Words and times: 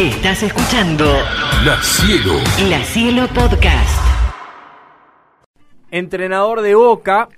Estás 0.00 0.42
escuchando 0.42 1.04
La 1.62 1.76
Cielo. 1.82 2.32
La 2.70 2.82
Cielo 2.84 3.28
Podcast. 3.34 4.02
Entrenador 5.90 6.62
de 6.62 6.74
Boca, 6.74 7.28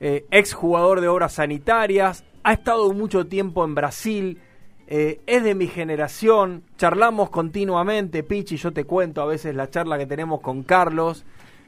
eh, 0.00 0.24
ex 0.30 0.54
jugador 0.54 1.02
de 1.02 1.08
obras 1.08 1.34
sanitarias, 1.34 2.24
ha 2.44 2.54
estado 2.54 2.90
mucho 2.94 3.26
tiempo 3.26 3.62
en 3.66 3.74
Brasil, 3.74 4.40
eh, 4.86 5.20
es 5.26 5.44
de 5.44 5.54
mi 5.54 5.66
generación, 5.66 6.62
charlamos 6.78 7.28
continuamente, 7.28 8.22
Pichi, 8.22 8.56
yo 8.56 8.72
te 8.72 8.84
cuento 8.84 9.20
a 9.20 9.26
veces 9.26 9.54
la 9.54 9.68
charla 9.68 9.98
que 9.98 10.06
tenemos 10.06 10.40
con 10.40 10.62
Carlos, 10.62 11.26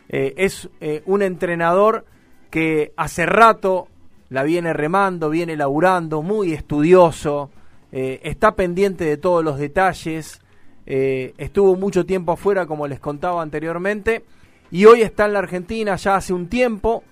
eh, 0.09 0.33
es 0.39 0.71
eh, 0.81 1.03
un 1.05 1.21
entrenador 1.21 2.07
que 2.49 2.95
hace 2.97 3.27
rato 3.27 3.89
la 4.31 4.43
viene 4.43 4.73
remando, 4.73 5.29
viene 5.29 5.55
laburando, 5.55 6.23
muy 6.23 6.55
estudioso, 6.55 7.51
eh, 7.97 8.21
está 8.25 8.57
pendiente 8.57 9.05
de 9.05 9.17
todos 9.17 9.45
los 9.45 9.57
detalles, 9.57 10.41
eh, 10.85 11.33
estuvo 11.39 11.77
mucho 11.77 12.05
tiempo 12.05 12.33
afuera, 12.33 12.67
como 12.67 12.89
les 12.89 12.99
contaba 12.99 13.41
anteriormente, 13.41 14.25
y 14.73 14.85
hoy 14.87 15.03
está 15.03 15.27
en 15.27 15.35
la 15.35 15.39
Argentina 15.39 15.95
ya 15.95 16.17
hace 16.17 16.33
un 16.33 16.49
tiempo, 16.49 17.05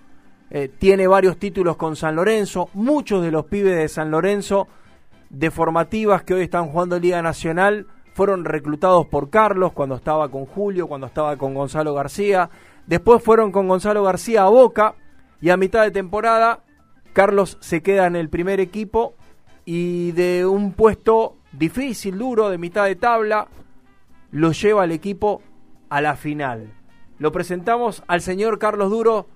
eh, 0.51 0.69
tiene 0.77 1.07
varios 1.07 1.37
títulos 1.37 1.77
con 1.77 1.95
San 1.95 2.17
Lorenzo, 2.17 2.69
muchos 2.75 3.23
de 3.23 3.31
los 3.31 3.45
pibes 3.45 3.77
de 3.77 3.87
San 3.87 4.11
Lorenzo 4.11 4.67
de 5.31 5.53
formativas 5.53 6.25
que 6.25 6.35
hoy 6.35 6.43
están 6.43 6.67
jugando 6.67 6.99
Liga 6.99 7.23
Nacional 7.23 7.87
fueron 8.13 8.45
reclutados 8.45 9.07
por 9.07 9.31
Carlos 9.31 9.73
cuando 9.73 9.95
estaba 9.95 10.33
con 10.33 10.47
Julio, 10.47 10.89
cuando 10.89 11.07
estaba 11.07 11.37
con 11.37 11.55
Gonzalo 11.55 11.95
García, 11.95 12.51
después 12.89 13.23
fueron 13.23 13.53
con 13.53 13.69
Gonzalo 13.69 14.03
García 14.03 14.43
a 14.43 14.49
Boca 14.49 14.97
y 15.41 15.51
a 15.51 15.57
mitad 15.57 15.85
de 15.85 15.93
temporada 15.93 16.65
Carlos 17.13 17.57
se 17.61 17.83
queda 17.83 18.09
en 18.09 18.17
el 18.17 18.29
primer 18.29 18.59
equipo 18.59 19.15
y 19.65 20.13
de 20.13 20.47
un 20.47 20.73
puesto 20.73 21.37
difícil, 21.53 22.19
duro, 22.19 22.51
de 22.51 22.59
mitad 22.59 22.87
de 22.87 22.97
tabla, 22.97 23.49
lo 24.31 24.53
lleva 24.53 24.83
al 24.83 24.93
equipo 24.93 25.43
a 25.89 26.01
la 26.01 26.17
final. 26.17 26.73
Lo 27.19 27.33
presentamos 27.33 28.03
al 28.07 28.21
señor 28.21 28.59
Carlos 28.59 28.91
Duro. 28.91 29.27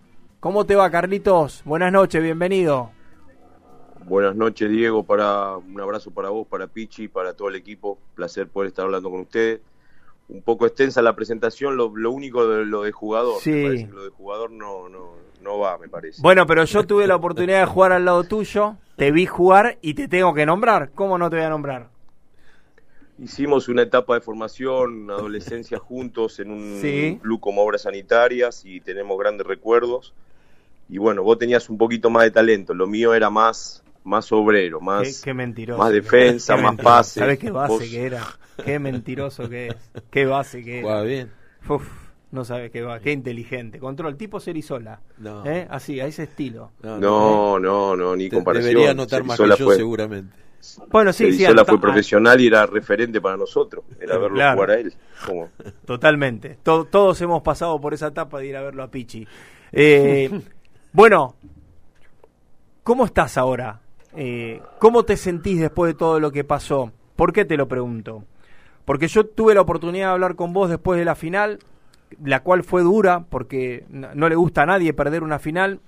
¿Cómo 0.41 0.65
te 0.65 0.75
va, 0.75 0.91
Carlitos? 0.91 1.63
Buenas 1.65 1.93
noches, 1.93 2.23
bienvenido. 2.23 2.91
Buenas 4.05 4.37
noches, 4.37 4.71
Diego. 4.71 5.03
Para 5.03 5.57
un 5.57 5.81
abrazo 5.81 6.11
para 6.11 6.31
vos, 6.31 6.47
para 6.47 6.67
Pichi, 6.67 7.09
para 7.09 7.35
todo 7.35 7.49
el 7.49 7.57
equipo. 7.57 7.99
Placer 8.15 8.49
poder 8.49 8.69
estar 8.69 8.85
hablando 8.85 9.11
con 9.11 9.21
ustedes. 9.21 9.61
Un 10.29 10.43
poco 10.43 10.67
extensa 10.67 11.03
la 11.03 11.15
presentación, 11.15 11.77
lo, 11.77 11.97
lo 11.97 12.11
único 12.11 12.49
de 12.49 12.65
lo 12.65 12.83
de 12.83 12.91
jugador. 12.93 13.41
Sí. 13.41 13.51
Me 13.53 13.65
parece 13.67 13.87
que 13.87 13.93
lo 13.93 14.03
de 14.05 14.11
jugador 14.11 14.51
no, 14.51 14.89
no, 14.89 15.13
no 15.43 15.59
va, 15.59 15.79
me 15.79 15.89
parece. 15.89 16.21
Bueno, 16.21 16.47
pero 16.47 16.65
yo 16.65 16.85
tuve 16.85 17.07
la 17.07 17.15
oportunidad 17.17 17.61
de 17.61 17.67
jugar 17.67 17.93
al 17.93 18.05
lado 18.05 18.25
tuyo, 18.25 18.77
te 18.97 19.13
vi 19.13 19.27
jugar 19.27 19.79
y 19.83 19.95
te 19.95 20.09
tengo 20.09 20.35
que 20.35 20.45
nombrar. 20.45 20.91
¿Cómo 20.95 21.17
no 21.17 21.31
te 21.31 21.37
voy 21.37 21.45
a 21.45 21.49
nombrar? 21.51 21.89
Hicimos 23.19 23.69
una 23.69 23.83
etapa 23.83 24.15
de 24.15 24.21
formación, 24.21 25.11
adolescencia 25.11 25.79
juntos 25.81 26.39
en 26.41 26.51
un 26.51 26.79
Sí. 26.83 27.19
club 27.23 27.41
como 27.41 27.63
Obras 27.63 27.83
Sanitarias 27.83 28.65
y 28.65 28.81
tenemos 28.81 29.19
grandes 29.19 29.47
recuerdos. 29.47 30.13
Y 30.89 30.99
bueno, 30.99 31.23
vos 31.23 31.39
tenías 31.39 31.69
un 31.71 31.79
poquito 31.79 32.11
más 32.11 32.25
de 32.25 32.31
talento, 32.31 32.75
lo 32.75 32.87
mío 32.87 33.15
era 33.15 33.31
más, 33.31 33.83
más 34.05 34.31
obrero, 34.33 34.81
más, 34.81 35.23
qué 35.23 35.35
mentiroso. 35.35 35.79
más 35.83 35.93
defensa, 35.93 36.57
Qué 36.57 36.63
más 36.63 36.77
pase. 36.77 37.21
¿Sabes 37.21 37.39
qué 37.39 37.51
base 37.51 37.73
Vos- 37.73 37.83
que 37.83 38.07
era? 38.07 38.23
Qué 38.65 38.79
mentiroso 38.79 39.49
que 39.49 39.69
es. 39.69 39.77
Qué 40.11 40.27
base 40.27 40.62
que 40.65 40.81
era. 40.81 41.03
bien. 41.03 41.31
Uf, 41.69 41.87
no 42.31 42.45
sabes 42.45 42.71
qué 42.71 42.83
va. 42.83 43.01
Qué 43.01 43.12
inteligente. 43.12 43.79
Control, 43.79 44.17
tipo 44.17 44.41
Cerizola. 44.41 45.01
No. 45.19 45.45
¿Eh? 45.47 45.67
Así, 45.71 46.01
a 46.01 46.07
ese 46.07 46.25
estilo. 46.25 46.73
No, 46.83 47.59
no, 47.59 47.97
no, 47.97 48.17
ni 48.17 48.29
Te- 48.29 48.37
comparación. 48.37 48.69
Debería 48.71 48.91
anotar 48.93 49.25
más 49.25 49.37
que 49.37 49.45
Cerizola 49.45 49.57
yo 49.59 49.65
fue- 49.67 49.77
seguramente. 49.77 50.37
Bueno, 50.91 51.12
sí. 51.12 51.25
Cerizola 51.25 51.65
fue 51.65 51.81
profesional 51.81 52.41
y 52.41 52.49
era 52.49 52.67
referente 52.67 53.21
para 53.21 53.37
nosotros. 53.37 53.84
Era 54.01 54.19
verlo 54.19 54.37
Claro. 54.37 54.55
jugar 54.57 54.71
a 54.71 54.75
él. 54.81 54.93
Como- 55.27 55.49
Totalmente. 55.84 56.59
To- 56.62 56.87
todos 56.87 57.21
hemos 57.21 57.43
pasado 57.43 57.81
por 57.81 57.95
esa 57.95 58.09
etapa 58.09 58.39
de 58.41 58.47
ir 58.47 58.57
a 58.57 58.62
verlo 58.62 58.83
a 58.83 58.91
Pichi. 58.91 59.27
Eh, 59.73 60.31
bueno, 60.93 61.37
¿cómo 62.83 63.05
estás 63.05 63.37
ahora? 63.38 63.81
Eh, 64.15 64.61
¿Cómo 64.78 65.05
te 65.05 65.17
sentís 65.17 65.61
después 65.61 65.93
de 65.93 65.99
todo 65.99 66.19
lo 66.21 66.33
que 66.33 66.43
pasó? 66.44 66.91
¿Por 67.15 67.33
qué 67.33 67.44
te 67.44 67.56
lo 67.56 67.69
pregunto? 67.69 68.25
Porque 68.87 69.09
yo 69.09 69.27
tuve 69.27 69.55
la 69.55 69.61
oportunidad 69.61 70.07
de 70.07 70.13
hablar 70.13 70.37
con 70.37 70.55
vos 70.55 70.71
después 70.71 70.99
de 70.99 71.05
la 71.05 71.17
final, 71.17 71.59
la 72.23 72.43
cual 72.43 72.63
fue 72.63 72.83
dura, 72.83 73.27
porque 73.29 73.85
no, 73.91 74.29
le 74.29 74.37
gusta 74.37 74.63
a 74.63 74.67
nadie 74.67 74.95
perder 74.95 75.23
una 75.23 75.41
final, 75.41 75.81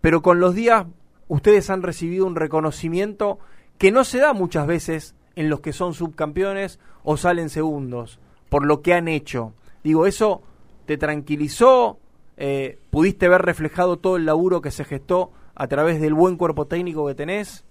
pero 0.00 0.22
con 0.22 0.40
los 0.40 0.54
días 0.54 0.86
ustedes 1.28 1.68
han 1.68 1.82
recibido 1.82 2.26
un 2.26 2.36
reconocimiento 2.36 3.40
que 3.76 3.90
no 3.90 4.04
se 4.04 4.18
da 4.18 4.32
muchas 4.32 4.68
veces 4.68 5.16
en 5.34 5.50
los 5.50 5.60
que 5.60 5.72
son 5.72 5.94
subcampeones 5.94 6.78
o 7.02 7.16
salen 7.16 7.50
segundos, 7.50 8.20
por 8.48 8.64
lo 8.64 8.82
que 8.82 8.94
han 8.94 9.08
hecho. 9.08 9.52
Digo, 9.82 10.06
¿eso 10.06 10.42
te 10.86 10.96
tranquilizó? 10.96 11.98
Eh, 12.36 12.78
¿Pudiste 12.90 13.28
ver 13.28 13.42
reflejado 13.42 13.98
todo 13.98 14.16
el 14.16 14.26
laburo 14.26 14.60
que 14.60 14.70
se 14.70 14.84
gestó 14.84 15.32
a 15.56 15.66
través 15.66 16.00
del 16.00 16.14
buen 16.14 16.36
cuerpo 16.36 16.68
técnico 16.68 17.04
que 17.08 17.16
tenés? 17.16 17.64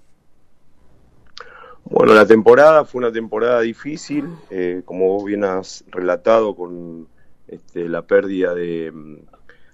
Bueno, 1.85 2.13
la 2.13 2.25
temporada 2.25 2.85
fue 2.85 2.99
una 2.99 3.11
temporada 3.11 3.61
difícil, 3.61 4.25
eh, 4.49 4.81
como 4.85 5.09
vos 5.09 5.25
bien 5.25 5.43
has 5.43 5.83
relatado 5.89 6.55
con 6.55 7.07
este, 7.47 7.89
la 7.89 8.03
pérdida 8.03 8.53
de 8.55 8.91
mm, 8.91 9.17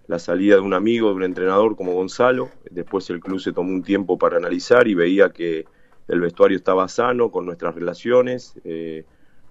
la 0.07 0.19
salida 0.19 0.55
de 0.55 0.61
un 0.61 0.73
amigo, 0.73 1.09
de 1.09 1.15
un 1.15 1.23
entrenador 1.23 1.75
como 1.75 1.93
Gonzalo. 1.93 2.49
Después 2.71 3.09
el 3.11 3.19
club 3.19 3.39
se 3.39 3.53
tomó 3.53 3.69
un 3.71 3.83
tiempo 3.83 4.17
para 4.17 4.37
analizar 4.37 4.87
y 4.87 4.95
veía 4.95 5.29
que 5.29 5.65
el 6.07 6.19
vestuario 6.19 6.57
estaba 6.57 6.87
sano 6.87 7.31
con 7.31 7.45
nuestras 7.45 7.75
relaciones. 7.75 8.55
eh, 8.63 9.05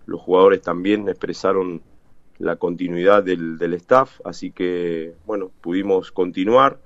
los 0.06 0.20
jugadores 0.22 0.62
también 0.62 1.06
expresaron 1.08 1.82
la 2.38 2.56
continuidad 2.56 3.22
del, 3.22 3.58
del 3.58 3.74
staff, 3.74 4.20
así 4.24 4.50
que 4.52 5.14
bueno, 5.26 5.50
pudimos 5.60 6.10
continuar. 6.12 6.78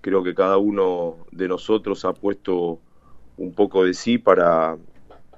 Creo 0.00 0.22
que 0.22 0.34
cada 0.34 0.56
uno 0.56 1.16
de 1.32 1.48
nosotros 1.48 2.04
ha 2.04 2.12
puesto 2.14 2.78
un 3.36 3.52
poco 3.54 3.84
de 3.84 3.92
sí 3.94 4.18
para 4.18 4.76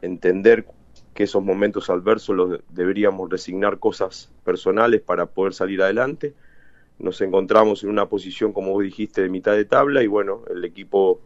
entender 0.03 0.67
que 1.15 1.25
esos 1.25 1.43
momentos 1.43 1.91
adversos 1.91 2.37
los 2.37 2.61
deberíamos 2.71 3.31
resignar 3.31 3.79
cosas 3.79 4.31
personales 4.45 5.01
para 5.01 5.27
poder 5.27 5.55
salir 5.55 5.83
adelante. 5.83 6.35
Nos 6.99 7.21
encontramos 7.21 7.83
en 7.83 7.91
una 7.91 8.07
posición, 8.07 8.53
como 8.53 8.73
vos 8.73 8.83
dijiste, 8.83 9.23
de 9.23 9.29
mitad 9.29 9.53
de 9.53 9.65
tabla 9.65 10.03
y 10.03 10.07
bueno, 10.07 10.43
el 10.51 10.65
equipo 10.65 11.21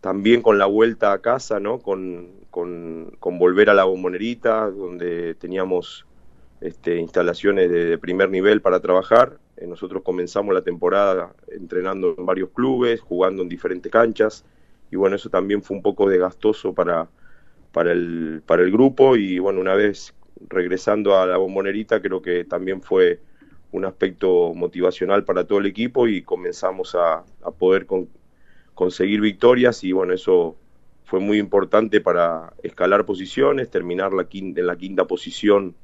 también 0.00 0.42
con 0.42 0.58
la 0.58 0.66
vuelta 0.66 1.12
a 1.12 1.18
casa, 1.18 1.58
¿no? 1.58 1.78
Con, 1.80 2.30
con, 2.50 3.16
con 3.18 3.38
volver 3.38 3.70
a 3.70 3.74
la 3.74 3.84
bombonerita, 3.84 4.70
donde 4.70 5.34
teníamos 5.34 6.06
este, 6.60 6.96
instalaciones 6.96 7.70
de, 7.70 7.98
primer 7.98 8.30
nivel 8.30 8.60
para 8.60 8.80
trabajar. 8.80 9.38
Eh, 9.56 9.66
nosotros 9.66 10.02
comenzamos 10.02 10.54
la 10.54 10.62
temporada 10.62 11.32
entrenando 11.48 12.14
en 12.16 12.26
varios 12.26 12.50
clubes, 12.50 13.00
jugando 13.00 13.42
en 13.42 13.48
diferentes 13.48 13.90
canchas 13.90 14.44
y 14.90 14.96
bueno, 14.96 15.16
eso 15.16 15.28
también 15.28 15.62
fue 15.62 15.76
un 15.76 15.82
poco 15.82 16.08
desgastoso 16.08 16.72
para, 16.72 17.08
para 17.78 17.92
el, 17.92 18.42
para 18.44 18.64
el 18.64 18.72
grupo 18.72 19.14
y 19.14 19.38
bueno, 19.38 19.60
una 19.60 19.76
vez 19.76 20.12
regresando 20.48 21.16
a 21.16 21.26
la 21.26 21.36
bombonerita 21.36 22.02
creo 22.02 22.20
que 22.20 22.44
también 22.44 22.82
fue 22.82 23.20
un 23.70 23.84
aspecto 23.84 24.52
motivacional 24.52 25.22
para 25.22 25.46
todo 25.46 25.60
el 25.60 25.66
equipo 25.66 26.08
y 26.08 26.22
comenzamos 26.22 26.96
a, 26.96 27.22
a 27.40 27.50
poder 27.52 27.86
con- 27.86 28.08
conseguir 28.74 29.20
victorias 29.20 29.84
y 29.84 29.92
bueno, 29.92 30.12
eso 30.12 30.56
fue 31.04 31.20
muy 31.20 31.38
importante 31.38 32.00
para 32.00 32.52
escalar 32.64 33.06
posiciones, 33.06 33.70
terminar 33.70 34.12
la 34.12 34.24
quinta, 34.24 34.58
en 34.60 34.66
la 34.66 34.76
quinta 34.76 35.06
posición 35.06 35.76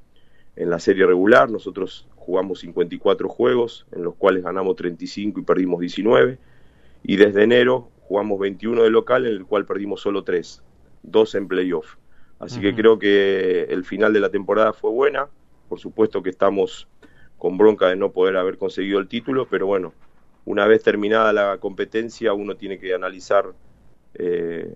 en 0.56 0.70
la 0.70 0.80
serie 0.80 1.06
regular. 1.06 1.48
Nosotros 1.48 2.08
jugamos 2.16 2.58
54 2.58 3.28
juegos, 3.28 3.86
en 3.92 4.02
los 4.02 4.16
cuales 4.16 4.42
ganamos 4.42 4.74
35 4.74 5.38
y 5.38 5.44
perdimos 5.44 5.78
19. 5.78 6.38
Y 7.04 7.16
desde 7.16 7.44
enero 7.44 7.88
jugamos 8.00 8.40
21 8.40 8.82
de 8.82 8.90
local, 8.90 9.26
en 9.26 9.32
el 9.34 9.46
cual 9.46 9.64
perdimos 9.64 10.00
solo 10.00 10.24
3, 10.24 10.60
2 11.04 11.34
en 11.36 11.48
playoff. 11.48 11.96
Así 12.38 12.60
que 12.60 12.74
creo 12.74 12.98
que 12.98 13.62
el 13.64 13.84
final 13.84 14.12
de 14.12 14.20
la 14.20 14.30
temporada 14.30 14.72
fue 14.72 14.90
buena. 14.90 15.28
Por 15.68 15.78
supuesto 15.80 16.22
que 16.22 16.30
estamos 16.30 16.88
con 17.38 17.56
bronca 17.56 17.88
de 17.88 17.96
no 17.96 18.10
poder 18.10 18.36
haber 18.36 18.58
conseguido 18.58 18.98
el 18.98 19.08
título, 19.08 19.46
pero 19.48 19.66
bueno, 19.66 19.94
una 20.44 20.66
vez 20.66 20.82
terminada 20.82 21.32
la 21.32 21.58
competencia, 21.58 22.32
uno 22.32 22.56
tiene 22.56 22.78
que 22.78 22.94
analizar 22.94 23.46
eh, 24.14 24.74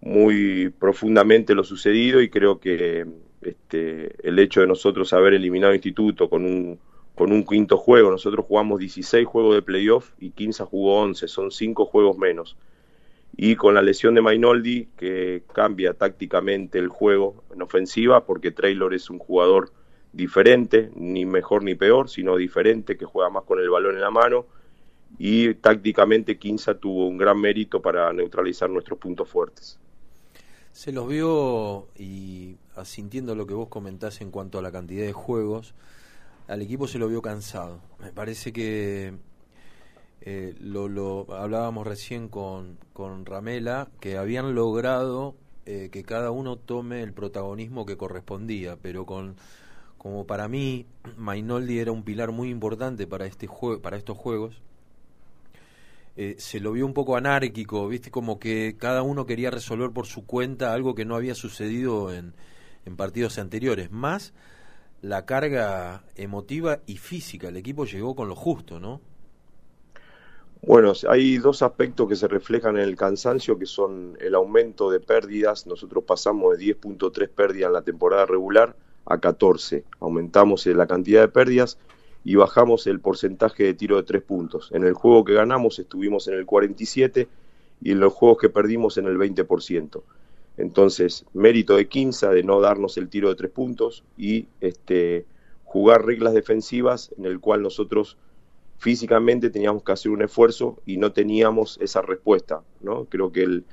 muy 0.00 0.70
profundamente 0.78 1.54
lo 1.54 1.64
sucedido 1.64 2.20
y 2.20 2.28
creo 2.28 2.60
que 2.60 3.06
este, 3.40 4.14
el 4.26 4.38
hecho 4.38 4.60
de 4.60 4.66
nosotros 4.66 5.12
haber 5.12 5.34
eliminado 5.34 5.74
Instituto 5.74 6.28
con 6.28 6.44
un, 6.44 6.78
con 7.14 7.32
un 7.32 7.44
quinto 7.44 7.76
juego, 7.76 8.10
nosotros 8.10 8.44
jugamos 8.46 8.78
16 8.78 9.26
juegos 9.26 9.54
de 9.54 9.62
playoff 9.62 10.12
y 10.18 10.30
15 10.30 10.64
jugó 10.64 11.00
11, 11.00 11.28
son 11.28 11.50
5 11.50 11.86
juegos 11.86 12.18
menos. 12.18 12.56
Y 13.40 13.54
con 13.54 13.72
la 13.72 13.82
lesión 13.82 14.16
de 14.16 14.20
Mainoldi, 14.20 14.88
que 14.96 15.44
cambia 15.54 15.94
tácticamente 15.94 16.80
el 16.80 16.88
juego 16.88 17.44
en 17.54 17.62
ofensiva, 17.62 18.26
porque 18.26 18.50
Traylor 18.50 18.92
es 18.94 19.10
un 19.10 19.20
jugador 19.20 19.70
diferente, 20.12 20.90
ni 20.96 21.24
mejor 21.24 21.62
ni 21.62 21.76
peor, 21.76 22.10
sino 22.10 22.36
diferente, 22.36 22.96
que 22.96 23.04
juega 23.04 23.30
más 23.30 23.44
con 23.44 23.60
el 23.60 23.70
balón 23.70 23.94
en 23.94 24.00
la 24.00 24.10
mano. 24.10 24.46
Y 25.18 25.54
tácticamente 25.54 26.36
Quinza 26.36 26.74
tuvo 26.74 27.06
un 27.06 27.16
gran 27.16 27.40
mérito 27.40 27.80
para 27.80 28.12
neutralizar 28.12 28.68
nuestros 28.70 28.98
puntos 28.98 29.28
fuertes. 29.28 29.78
Se 30.72 30.90
los 30.90 31.08
vio 31.08 31.86
y 31.96 32.56
asintiendo 32.74 33.36
lo 33.36 33.46
que 33.46 33.54
vos 33.54 33.68
comentás 33.68 34.20
en 34.20 34.32
cuanto 34.32 34.58
a 34.58 34.62
la 34.62 34.72
cantidad 34.72 35.06
de 35.06 35.12
juegos, 35.12 35.74
al 36.48 36.60
equipo 36.60 36.88
se 36.88 36.98
lo 36.98 37.06
vio 37.06 37.22
cansado. 37.22 37.80
Me 38.00 38.10
parece 38.10 38.52
que 38.52 39.14
eh, 40.30 40.54
lo, 40.60 40.88
lo, 40.88 41.26
hablábamos 41.34 41.86
recién 41.86 42.28
con, 42.28 42.76
con 42.92 43.24
Ramela, 43.24 43.88
que 43.98 44.18
habían 44.18 44.54
logrado 44.54 45.34
eh, 45.64 45.88
que 45.90 46.02
cada 46.02 46.30
uno 46.32 46.56
tome 46.56 47.02
el 47.02 47.14
protagonismo 47.14 47.86
que 47.86 47.96
correspondía, 47.96 48.76
pero 48.76 49.06
con 49.06 49.36
como 49.96 50.26
para 50.26 50.46
mí 50.46 50.84
Mainoldi 51.16 51.78
era 51.78 51.92
un 51.92 52.02
pilar 52.02 52.30
muy 52.30 52.50
importante 52.50 53.06
para 53.06 53.24
este 53.24 53.46
juego, 53.46 53.80
para 53.80 53.96
estos 53.96 54.18
juegos. 54.18 54.60
Eh, 56.18 56.34
se 56.36 56.60
lo 56.60 56.72
vio 56.72 56.84
un 56.84 56.92
poco 56.92 57.16
anárquico, 57.16 57.88
viste 57.88 58.10
como 58.10 58.38
que 58.38 58.76
cada 58.78 59.02
uno 59.02 59.24
quería 59.24 59.50
resolver 59.50 59.92
por 59.92 60.04
su 60.04 60.26
cuenta 60.26 60.74
algo 60.74 60.94
que 60.94 61.06
no 61.06 61.16
había 61.16 61.34
sucedido 61.34 62.12
en, 62.12 62.34
en 62.84 62.96
partidos 62.96 63.38
anteriores, 63.38 63.90
más 63.90 64.34
la 65.00 65.24
carga 65.24 66.04
emotiva 66.16 66.80
y 66.84 66.98
física. 66.98 67.48
El 67.48 67.56
equipo 67.56 67.86
llegó 67.86 68.14
con 68.14 68.28
lo 68.28 68.36
justo, 68.36 68.78
¿no? 68.78 69.00
Bueno, 70.62 70.92
hay 71.08 71.38
dos 71.38 71.62
aspectos 71.62 72.08
que 72.08 72.16
se 72.16 72.28
reflejan 72.28 72.76
en 72.76 72.82
el 72.82 72.96
cansancio, 72.96 73.58
que 73.58 73.66
son 73.66 74.16
el 74.20 74.34
aumento 74.34 74.90
de 74.90 75.00
pérdidas. 75.00 75.66
Nosotros 75.66 76.04
pasamos 76.04 76.58
de 76.58 76.64
10.3 76.64 77.28
pérdidas 77.28 77.68
en 77.68 77.72
la 77.72 77.82
temporada 77.82 78.26
regular 78.26 78.74
a 79.06 79.18
14. 79.18 79.84
Aumentamos 80.00 80.66
la 80.66 80.86
cantidad 80.86 81.20
de 81.20 81.28
pérdidas 81.28 81.78
y 82.24 82.34
bajamos 82.34 82.86
el 82.86 83.00
porcentaje 83.00 83.64
de 83.64 83.74
tiro 83.74 83.96
de 83.96 84.02
tres 84.02 84.22
puntos. 84.22 84.70
En 84.72 84.84
el 84.84 84.94
juego 84.94 85.24
que 85.24 85.34
ganamos 85.34 85.78
estuvimos 85.78 86.26
en 86.28 86.34
el 86.34 86.44
47 86.44 87.28
y 87.80 87.92
en 87.92 88.00
los 88.00 88.12
juegos 88.12 88.38
que 88.38 88.48
perdimos 88.50 88.98
en 88.98 89.06
el 89.06 89.16
20%. 89.16 90.02
Entonces, 90.56 91.24
mérito 91.32 91.76
de 91.76 91.88
Quinza 91.88 92.30
de 92.30 92.42
no 92.42 92.60
darnos 92.60 92.98
el 92.98 93.08
tiro 93.08 93.28
de 93.28 93.36
tres 93.36 93.52
puntos 93.52 94.02
y 94.16 94.48
este, 94.60 95.24
jugar 95.64 96.04
reglas 96.04 96.34
defensivas 96.34 97.12
en 97.16 97.26
el 97.26 97.38
cual 97.38 97.62
nosotros 97.62 98.16
físicamente 98.78 99.50
teníamos 99.50 99.82
que 99.82 99.92
hacer 99.92 100.10
un 100.10 100.22
esfuerzo 100.22 100.80
y 100.86 100.96
no 100.96 101.12
teníamos 101.12 101.78
esa 101.80 102.00
respuesta, 102.00 102.62
¿no? 102.80 103.04
Creo 103.06 103.32
que 103.32 103.42
el, 103.42 103.64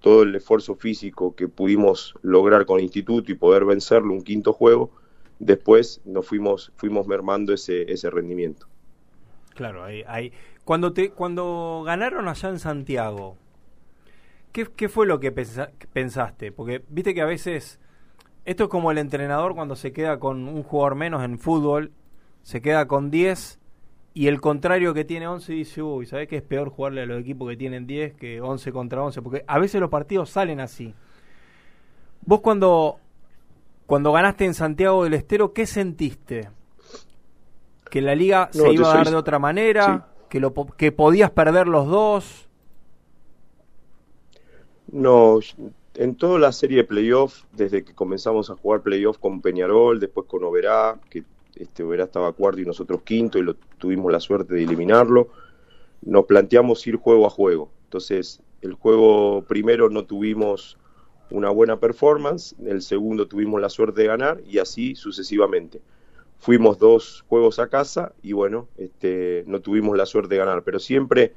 todo 0.00 0.22
el 0.22 0.34
esfuerzo 0.34 0.74
físico 0.74 1.34
que 1.34 1.48
pudimos 1.48 2.14
lograr 2.22 2.66
con 2.66 2.78
el 2.78 2.84
instituto 2.84 3.30
y 3.30 3.34
poder 3.34 3.64
vencerlo 3.64 4.12
un 4.12 4.22
quinto 4.22 4.52
juego, 4.52 4.90
después 5.38 6.00
nos 6.04 6.26
fuimos, 6.26 6.72
fuimos 6.76 7.06
mermando 7.06 7.52
ese, 7.52 7.90
ese 7.92 8.10
rendimiento. 8.10 8.66
Claro, 9.54 9.84
ahí. 9.84 10.32
Cuando, 10.64 10.92
te, 10.92 11.10
cuando 11.10 11.82
ganaron 11.84 12.28
allá 12.28 12.48
en 12.48 12.58
Santiago, 12.58 13.36
¿qué, 14.52 14.66
qué 14.76 14.88
fue 14.88 15.06
lo 15.06 15.20
que 15.20 15.32
pensaste? 15.32 16.52
Porque 16.52 16.82
viste 16.88 17.14
que 17.14 17.22
a 17.22 17.26
veces, 17.26 17.80
esto 18.44 18.64
es 18.64 18.70
como 18.70 18.90
el 18.90 18.98
entrenador 18.98 19.54
cuando 19.54 19.76
se 19.76 19.92
queda 19.92 20.18
con 20.18 20.48
un 20.48 20.62
jugador 20.62 20.94
menos 20.94 21.24
en 21.24 21.38
fútbol, 21.38 21.92
se 22.42 22.62
queda 22.62 22.86
con 22.86 23.10
10 23.10 23.58
y 24.14 24.26
el 24.26 24.40
contrario 24.40 24.94
que 24.94 25.04
tiene 25.04 25.28
11 25.28 25.52
dice, 25.52 25.82
uy, 25.82 26.06
¿sabes 26.06 26.28
que 26.28 26.36
es 26.36 26.42
peor 26.42 26.70
jugarle 26.70 27.02
a 27.02 27.06
los 27.06 27.20
equipos 27.20 27.48
que 27.48 27.56
tienen 27.56 27.86
10 27.86 28.14
que 28.14 28.40
11 28.40 28.72
contra 28.72 29.02
11? 29.02 29.22
Porque 29.22 29.44
a 29.46 29.58
veces 29.58 29.80
los 29.80 29.90
partidos 29.90 30.30
salen 30.30 30.60
así. 30.60 30.94
Vos 32.24 32.40
cuando, 32.40 32.98
cuando 33.86 34.12
ganaste 34.12 34.44
en 34.44 34.54
Santiago 34.54 35.04
del 35.04 35.14
Estero, 35.14 35.52
¿qué 35.52 35.66
sentiste? 35.66 36.50
¿Que 37.90 38.02
la 38.02 38.14
liga 38.14 38.48
se 38.52 38.72
iba 38.72 38.90
a 38.90 38.96
dar 38.96 39.08
de 39.08 39.16
otra 39.16 39.38
manera? 39.38 40.08
¿Que, 40.28 40.40
lo, 40.40 40.52
¿Que 40.76 40.92
podías 40.92 41.30
perder 41.30 41.68
los 41.68 41.86
dos? 41.86 42.48
No, 44.90 45.38
en 45.94 46.14
toda 46.16 46.38
la 46.38 46.52
serie 46.52 46.78
de 46.78 46.84
playoff, 46.84 47.44
desde 47.52 47.84
que 47.84 47.94
comenzamos 47.94 48.50
a 48.50 48.56
jugar 48.56 48.82
playoff 48.82 49.18
con 49.18 49.40
Peñarol, 49.40 50.00
después 50.00 50.26
con 50.26 50.44
Oberá, 50.44 50.98
que 51.10 51.24
este 51.58 51.82
Oberá 51.82 52.04
estaba 52.04 52.32
cuarto 52.32 52.60
y 52.60 52.64
nosotros 52.64 53.02
quinto 53.02 53.38
y 53.38 53.54
tuvimos 53.78 54.12
la 54.12 54.20
suerte 54.20 54.54
de 54.54 54.62
eliminarlo. 54.62 55.28
Nos 56.02 56.26
planteamos 56.26 56.86
ir 56.86 56.96
juego 56.96 57.26
a 57.26 57.30
juego. 57.30 57.70
Entonces, 57.84 58.40
el 58.62 58.74
juego 58.74 59.42
primero 59.42 59.90
no 59.90 60.04
tuvimos 60.04 60.78
una 61.30 61.50
buena 61.50 61.78
performance, 61.78 62.54
el 62.64 62.82
segundo 62.82 63.26
tuvimos 63.26 63.60
la 63.60 63.68
suerte 63.68 64.02
de 64.02 64.06
ganar 64.08 64.40
y 64.46 64.58
así 64.58 64.94
sucesivamente. 64.94 65.80
Fuimos 66.38 66.78
dos 66.78 67.24
juegos 67.28 67.58
a 67.58 67.68
casa 67.68 68.12
y 68.22 68.32
bueno, 68.32 68.68
este, 68.78 69.44
no 69.46 69.60
tuvimos 69.60 69.96
la 69.96 70.06
suerte 70.06 70.34
de 70.34 70.38
ganar, 70.38 70.62
pero 70.62 70.78
siempre 70.78 71.32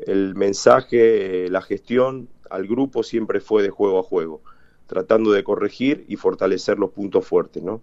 el 0.00 0.34
mensaje, 0.34 1.48
la 1.48 1.62
gestión 1.62 2.28
al 2.50 2.66
grupo 2.66 3.02
siempre 3.02 3.40
fue 3.40 3.62
de 3.62 3.70
juego 3.70 3.98
a 3.98 4.02
juego, 4.02 4.42
tratando 4.86 5.32
de 5.32 5.44
corregir 5.44 6.04
y 6.08 6.16
fortalecer 6.16 6.78
los 6.78 6.90
puntos 6.90 7.26
fuertes, 7.26 7.62
¿no? 7.62 7.80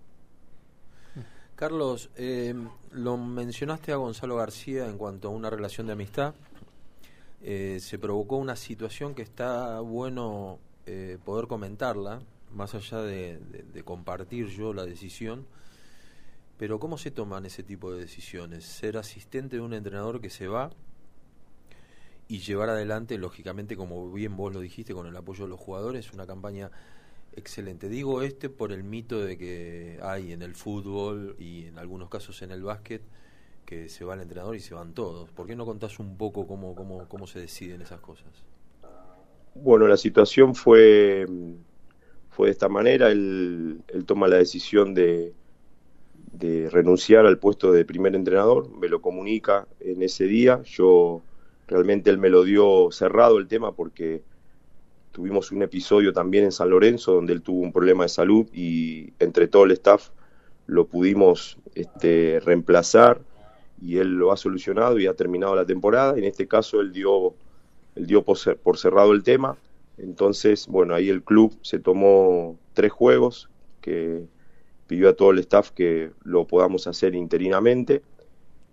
Carlos, 1.64 2.10
eh, 2.18 2.54
lo 2.92 3.16
mencionaste 3.16 3.94
a 3.94 3.96
Gonzalo 3.96 4.36
García 4.36 4.86
en 4.86 4.98
cuanto 4.98 5.30
a 5.30 5.32
una 5.32 5.50
relación 5.50 5.88
de 5.88 5.94
amistad. 5.94 6.36
Eh, 7.42 7.78
se 7.80 7.98
provocó 7.98 8.36
una 8.36 8.58
situación 8.58 9.16
que 9.16 9.22
está 9.22 9.80
bueno 9.80 10.60
eh, 10.86 11.18
poder 11.24 11.48
comentarla, 11.48 12.20
más 12.52 12.76
allá 12.76 12.98
de, 13.04 13.40
compartir 13.86 14.48
yo 14.48 14.74
la 14.74 14.86
decisión. 14.86 15.48
Pero 16.58 16.82
¿cómo 16.82 16.98
se 16.98 17.12
toman 17.12 17.46
ese 17.46 17.64
tipo 17.64 17.94
de 17.94 18.02
decisiones? 18.02 18.66
Ser 18.66 18.98
asistente 18.98 19.56
de 19.56 19.62
un 19.62 19.74
entrenador 19.74 20.20
que 20.20 20.30
se 20.30 20.50
va 20.50 20.70
y 22.28 22.40
llevar 22.40 22.68
adelante, 22.68 23.18
lógicamente, 23.18 23.78
como 23.78 24.12
bien 24.12 24.36
vos 24.36 24.54
lo 24.54 24.60
dijiste, 24.60 24.94
con 24.94 25.08
el 25.08 25.16
apoyo 25.16 25.46
de 25.46 25.52
los 25.52 25.62
jugadores, 25.62 26.12
una 26.12 26.28
campaña 26.28 26.72
Excelente. 27.36 27.90
Digo 27.90 28.22
este 28.22 28.50
por 28.50 28.72
el 28.72 28.84
mito 28.84 29.20
de 29.20 29.38
que 29.38 30.00
hay 30.02 30.34
en 30.34 30.42
el 30.42 30.56
fútbol 30.56 31.36
y 31.40 31.66
en 31.66 31.80
algunos 31.80 32.10
casos 32.10 32.42
en 32.42 32.52
el 32.52 32.62
básquet 32.64 33.02
que 33.66 33.90
se 33.90 34.06
va 34.06 34.14
el 34.14 34.22
entrenador 34.22 34.56
y 34.56 34.60
se 34.60 34.76
van 34.76 34.94
todos. 34.94 35.30
¿Por 35.32 35.48
qué 35.48 35.56
no 35.56 35.66
contás 35.66 36.00
un 36.00 36.18
poco 36.18 36.46
cómo, 36.46 36.76
cómo, 36.76 37.08
cómo 37.08 37.26
se 37.26 37.40
deciden 37.40 37.82
esas 37.82 38.02
cosas? 38.02 38.28
Bueno, 39.56 39.88
la 39.88 39.98
situación 39.98 40.54
fue, 40.54 41.26
fue 42.30 42.48
de 42.48 42.52
esta 42.52 42.70
manera. 42.70 43.10
Él, 43.10 43.82
él 43.88 44.06
toma 44.06 44.28
la 44.28 44.38
decisión 44.38 44.94
de, 44.94 45.34
de 46.34 46.70
renunciar 46.70 47.26
al 47.26 47.40
puesto 47.40 47.72
de 47.72 47.86
primer 47.86 48.16
entrenador. 48.16 48.70
Me 48.78 48.90
lo 48.90 49.02
comunica 49.02 49.68
en 49.80 50.02
ese 50.02 50.26
día. 50.26 50.62
Yo 50.64 51.22
realmente 51.68 52.10
él 52.10 52.18
me 52.18 52.30
lo 52.30 52.44
dio 52.44 52.92
cerrado 52.92 53.38
el 53.40 53.48
tema 53.48 53.74
porque 53.74 54.22
Tuvimos 55.14 55.52
un 55.52 55.62
episodio 55.62 56.12
también 56.12 56.46
en 56.46 56.52
San 56.52 56.72
Lorenzo 56.72 57.14
donde 57.14 57.34
él 57.34 57.44
tuvo 57.44 57.62
un 57.62 57.72
problema 57.72 58.02
de 58.04 58.10
salud 58.10 58.48
y 58.52 59.14
entre 59.20 59.48
todo 59.48 59.66
el 59.66 59.72
staff 59.74 60.10
lo 60.66 60.88
pudimos 60.88 61.60
este, 61.76 62.40
reemplazar 62.44 63.22
y 63.80 63.98
él 63.98 64.16
lo 64.16 64.32
ha 64.32 64.38
solucionado 64.38 64.98
y 64.98 65.06
ha 65.06 65.14
terminado 65.14 65.56
la 65.56 65.68
temporada. 65.68 66.18
En 66.18 66.24
este 66.24 66.48
caso 66.48 66.82
él 66.82 66.92
dio, 66.92 67.36
él 67.94 68.08
dio 68.08 68.24
por, 68.24 68.40
cerrado 68.80 69.12
el 69.12 69.22
tema. 69.22 69.56
Entonces, 70.00 70.66
bueno, 70.66 70.96
ahí 70.96 71.10
el 71.10 71.22
club 71.22 71.56
se 71.62 71.78
tomó 71.78 72.58
tres 72.74 72.92
juegos 72.92 73.52
que 73.82 74.26
pidió 74.88 75.10
a 75.10 75.14
todo 75.14 75.30
el 75.30 75.38
staff 75.38 75.70
que 75.70 76.10
lo 76.24 76.48
podamos 76.48 76.88
hacer 76.88 77.14
interinamente. 77.14 78.02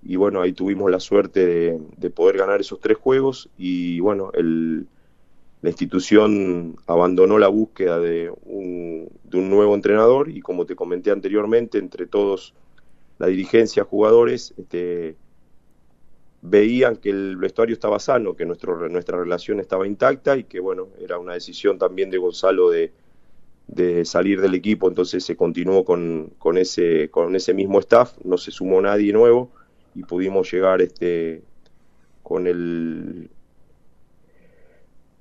Y 0.03 0.17
bueno, 0.17 0.41
ahí 0.41 0.55
tuvimos 0.55 0.91
la 0.91 1.01
suerte 1.01 1.79
de 1.99 2.11
poder 2.11 2.39
ganar 2.39 2.63
esos 2.63 2.81
tres 2.81 2.97
juegos. 2.97 3.51
Y 3.59 4.01
bueno, 4.01 4.31
el, 4.33 4.87
la 5.63 5.71
institución 5.71 6.77
abandonó 6.87 7.39
la 7.39 7.49
búsqueda 7.49 7.99
de 7.99 8.33
un, 8.45 9.11
de 9.25 9.39
un, 9.39 9.51
nuevo 9.51 9.75
entrenador 9.75 10.31
y 10.31 10.41
como 10.41 10.65
te 10.65 10.75
comenté 10.75 11.11
anteriormente, 11.11 11.79
entre 11.79 12.07
todos 12.07 12.55
la 13.19 13.27
dirigencia, 13.27 13.85
jugadores, 13.85 14.55
este, 14.57 15.17
veían 16.41 16.97
que 16.97 17.11
el 17.11 17.37
vestuario 17.37 17.75
estaba 17.75 17.99
sano, 17.99 18.35
que 18.35 18.47
nuestro, 18.47 18.89
nuestra 18.89 19.19
relación 19.19 19.61
estaba 19.61 19.87
intacta 19.87 20.39
y 20.39 20.45
que 20.45 20.61
bueno, 20.61 20.89
era 20.99 21.19
una 21.19 21.35
decisión 21.35 21.79
también 21.79 22.09
de 22.09 22.17
Gonzalo 22.17 22.71
de, 22.71 22.93
de 23.67 24.07
salir 24.07 24.41
del 24.41 24.55
equipo, 24.55 24.89
entonces 24.89 25.23
se 25.23 25.37
continuó 25.37 25.85
con, 25.85 26.33
con, 26.39 26.57
ese, 26.57 27.11
con 27.11 27.37
ese 27.37 27.53
mismo 27.53 27.81
staff, 27.81 28.17
no 28.25 28.39
se 28.39 28.51
sumó 28.51 28.81
nadie 28.81 29.13
nuevo 29.13 29.51
y 29.95 30.05
pudimos 30.05 30.51
llegar 30.51 30.81
este, 30.81 31.43
con 32.23 32.47
el 32.47 33.29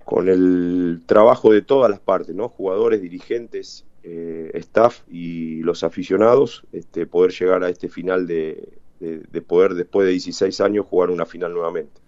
con 0.10 0.28
el 0.28 1.04
trabajo 1.06 1.54
de 1.54 1.62
todas 1.62 1.92
las 1.92 2.00
partes, 2.00 2.34
¿no? 2.34 2.50
Jugadores, 2.50 3.00
dirigentes, 3.00 3.86
eh, 4.02 4.50
staff 4.56 5.02
y 5.08 5.62
los 5.62 5.84
aficionados, 5.84 6.64
este, 6.72 7.06
poder 7.06 7.32
llegar 7.32 7.64
a 7.64 7.70
este 7.70 7.90
final 7.90 8.26
de, 8.26 8.70
de, 9.00 9.42
poder 9.44 9.76
después 9.76 10.08
de 10.08 10.14
16 10.14 10.62
años 10.62 10.88
jugar 10.90 11.12
una 11.12 11.28
final 11.28 11.54
nuevamente. 11.54 12.02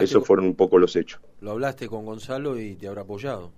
Esos 0.00 0.24
fueron 0.24 0.44
un 0.44 0.54
poco 0.54 0.78
los 0.78 0.94
hechos. 0.94 1.20
Lo 1.40 1.50
hablaste 1.50 1.88
con 1.88 2.06
Gonzalo 2.06 2.60
y 2.60 2.76
te 2.76 2.86
habrá 2.86 3.02
apoyado. 3.02 3.50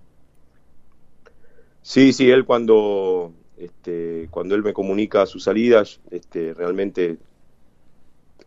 Sí, 1.83 2.11
sí, 2.11 2.31
él 2.31 2.43
cuando, 2.43 3.33
este, 3.55 4.29
cuando 4.31 4.55
él 4.55 4.63
me 4.63 4.73
comunica 4.73 5.27
su 5.27 5.39
salida, 5.39 5.83
este, 6.09 6.55
realmente 6.55 7.19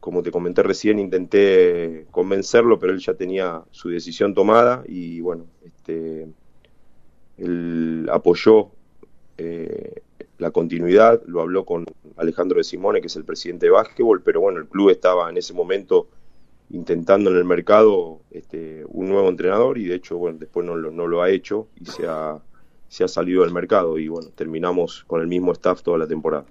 como 0.00 0.22
te 0.22 0.30
comenté 0.30 0.62
recién, 0.62 0.98
intenté 0.98 2.06
convencerlo, 2.10 2.78
pero 2.78 2.92
él 2.92 2.98
ya 2.98 3.14
tenía 3.14 3.62
su 3.70 3.88
decisión 3.88 4.34
tomada 4.34 4.84
y 4.86 5.20
bueno, 5.20 5.46
este, 5.64 6.28
él 7.36 8.08
apoyó 8.12 8.70
eh, 9.38 10.02
la 10.38 10.50
continuidad, 10.50 11.20
lo 11.26 11.40
habló 11.40 11.64
con 11.64 11.84
Alejandro 12.16 12.58
de 12.58 12.64
Simone, 12.64 13.00
que 13.00 13.08
es 13.08 13.16
el 13.16 13.24
presidente 13.24 13.66
de 13.66 13.70
básquetbol, 13.70 14.22
pero 14.22 14.40
bueno, 14.40 14.60
el 14.60 14.66
club 14.66 14.90
estaba 14.90 15.30
en 15.30 15.36
ese 15.36 15.52
momento 15.52 16.08
intentando 16.70 17.30
en 17.30 17.36
el 17.36 17.44
mercado 17.44 18.20
este, 18.30 18.84
un 18.88 19.08
nuevo 19.08 19.28
entrenador 19.28 19.78
y 19.78 19.86
de 19.86 19.96
hecho, 19.96 20.16
bueno, 20.16 20.38
después 20.38 20.66
no 20.66 20.76
lo, 20.76 21.22
ha 21.22 21.30
hecho 21.30 21.66
y 21.80 21.86
se 21.86 22.06
ha, 22.06 22.38
se 22.88 23.04
ha 23.04 23.08
salido 23.08 23.42
del 23.42 23.52
mercado 23.52 23.98
y 23.98 24.08
bueno, 24.08 24.28
terminamos 24.34 25.04
con 25.06 25.20
el 25.20 25.26
mismo 25.26 25.52
staff 25.52 25.82
toda 25.82 25.98
la 25.98 26.06
temporada. 26.06 26.44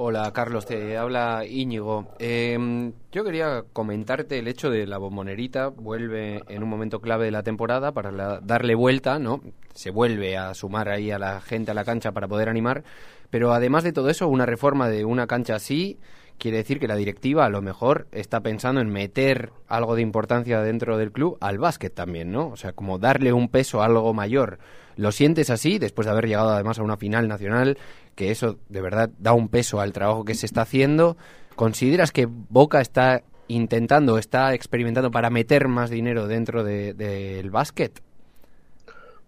Hola 0.00 0.32
Carlos, 0.32 0.64
te 0.64 0.96
habla 0.96 1.44
Íñigo. 1.44 2.06
Eh, 2.20 2.92
yo 3.10 3.24
quería 3.24 3.64
comentarte 3.72 4.38
el 4.38 4.46
hecho 4.46 4.70
de 4.70 4.86
la 4.86 4.96
bombonerita 4.96 5.68
vuelve 5.68 6.40
en 6.46 6.62
un 6.62 6.68
momento 6.68 7.00
clave 7.00 7.24
de 7.24 7.30
la 7.32 7.42
temporada 7.42 7.90
para 7.90 8.12
la- 8.12 8.38
darle 8.40 8.76
vuelta, 8.76 9.18
¿no? 9.18 9.40
Se 9.74 9.90
vuelve 9.90 10.36
a 10.36 10.54
sumar 10.54 10.88
ahí 10.88 11.10
a 11.10 11.18
la 11.18 11.40
gente 11.40 11.72
a 11.72 11.74
la 11.74 11.84
cancha 11.84 12.12
para 12.12 12.28
poder 12.28 12.48
animar, 12.48 12.84
pero 13.30 13.52
además 13.52 13.82
de 13.82 13.92
todo 13.92 14.08
eso, 14.08 14.28
una 14.28 14.46
reforma 14.46 14.88
de 14.88 15.04
una 15.04 15.26
cancha 15.26 15.56
así 15.56 15.98
quiere 16.38 16.58
decir 16.58 16.78
que 16.78 16.86
la 16.86 16.94
directiva 16.94 17.44
a 17.44 17.48
lo 17.48 17.60
mejor 17.60 18.06
está 18.12 18.38
pensando 18.40 18.80
en 18.80 18.90
meter 18.90 19.50
algo 19.66 19.96
de 19.96 20.02
importancia 20.02 20.60
dentro 20.62 20.96
del 20.96 21.10
club 21.10 21.36
al 21.40 21.58
básquet 21.58 21.92
también, 21.92 22.30
¿no? 22.30 22.50
O 22.50 22.56
sea, 22.56 22.72
como 22.72 23.00
darle 23.00 23.32
un 23.32 23.48
peso 23.48 23.82
algo 23.82 24.14
mayor. 24.14 24.60
¿Lo 24.94 25.10
sientes 25.10 25.50
así 25.50 25.78
después 25.80 26.06
de 26.06 26.12
haber 26.12 26.26
llegado 26.28 26.50
además 26.50 26.78
a 26.78 26.82
una 26.84 26.96
final 26.96 27.26
nacional? 27.26 27.78
Que 28.18 28.32
eso 28.32 28.58
de 28.68 28.80
verdad 28.80 29.10
da 29.20 29.32
un 29.32 29.48
peso 29.48 29.78
al 29.80 29.92
trabajo 29.92 30.24
que 30.24 30.34
se 30.34 30.44
está 30.44 30.62
haciendo. 30.62 31.16
¿Consideras 31.54 32.10
que 32.10 32.26
Boca 32.26 32.80
está 32.80 33.22
intentando, 33.46 34.18
está 34.18 34.54
experimentando 34.54 35.12
para 35.12 35.30
meter 35.30 35.68
más 35.68 35.88
dinero 35.88 36.26
dentro 36.26 36.64
de- 36.64 36.94
del 36.94 37.48
básquet? 37.52 38.02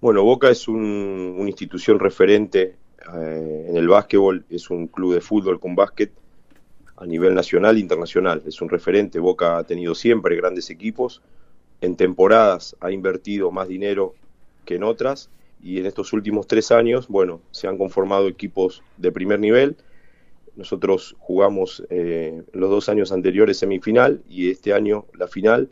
Bueno, 0.01 0.25
Boca 0.25 0.51
es 0.51 0.67
un- 0.67 1.37
una 1.39 1.49
institución 1.49 2.01
referente 2.01 2.75
eh, 3.15 3.67
en 3.69 3.77
el 3.77 3.87
básquetbol, 3.87 4.45
es 4.51 4.71
un 4.71 4.89
club 4.89 5.15
de 5.15 5.21
fútbol 5.21 5.61
con 5.61 5.77
básquet 5.77 6.11
a 6.97 7.07
nivel 7.07 7.33
nacional 7.33 7.77
e 7.77 7.81
internacional, 7.81 8.43
es 8.45 8.61
un 8.61 8.69
referente. 8.69 9.21
Boca 9.21 9.57
ha 9.57 9.63
tenido 9.65 9.95
siempre 9.95 10.35
grandes 10.37 10.69
equipos, 10.69 11.23
en 11.81 11.95
temporadas 11.95 12.77
ha 12.81 12.91
invertido 12.91 13.53
más 13.53 13.69
dinero 13.69 14.15
que 14.65 14.75
en 14.75 14.83
otras 14.83 15.31
y 15.63 15.79
en 15.79 15.87
estos 15.87 16.13
últimos 16.13 16.47
tres 16.47 16.71
años, 16.71 17.09
bueno, 17.09 17.41
se 17.51 17.69
han 17.69 17.77
conformado 17.77 18.29
equipos 18.29 18.83
de 18.97 19.13
primer 19.13 19.41
nivel. 19.41 19.77
Nosotros 20.57 21.17
jugamos 21.19 21.85
eh, 21.91 22.43
los 22.53 22.71
dos 22.71 22.89
años 22.89 23.13
anteriores 23.13 23.59
semifinal 23.59 24.23
y 24.29 24.51
este 24.51 24.73
año 24.73 25.07
la 25.15 25.29
final 25.29 25.71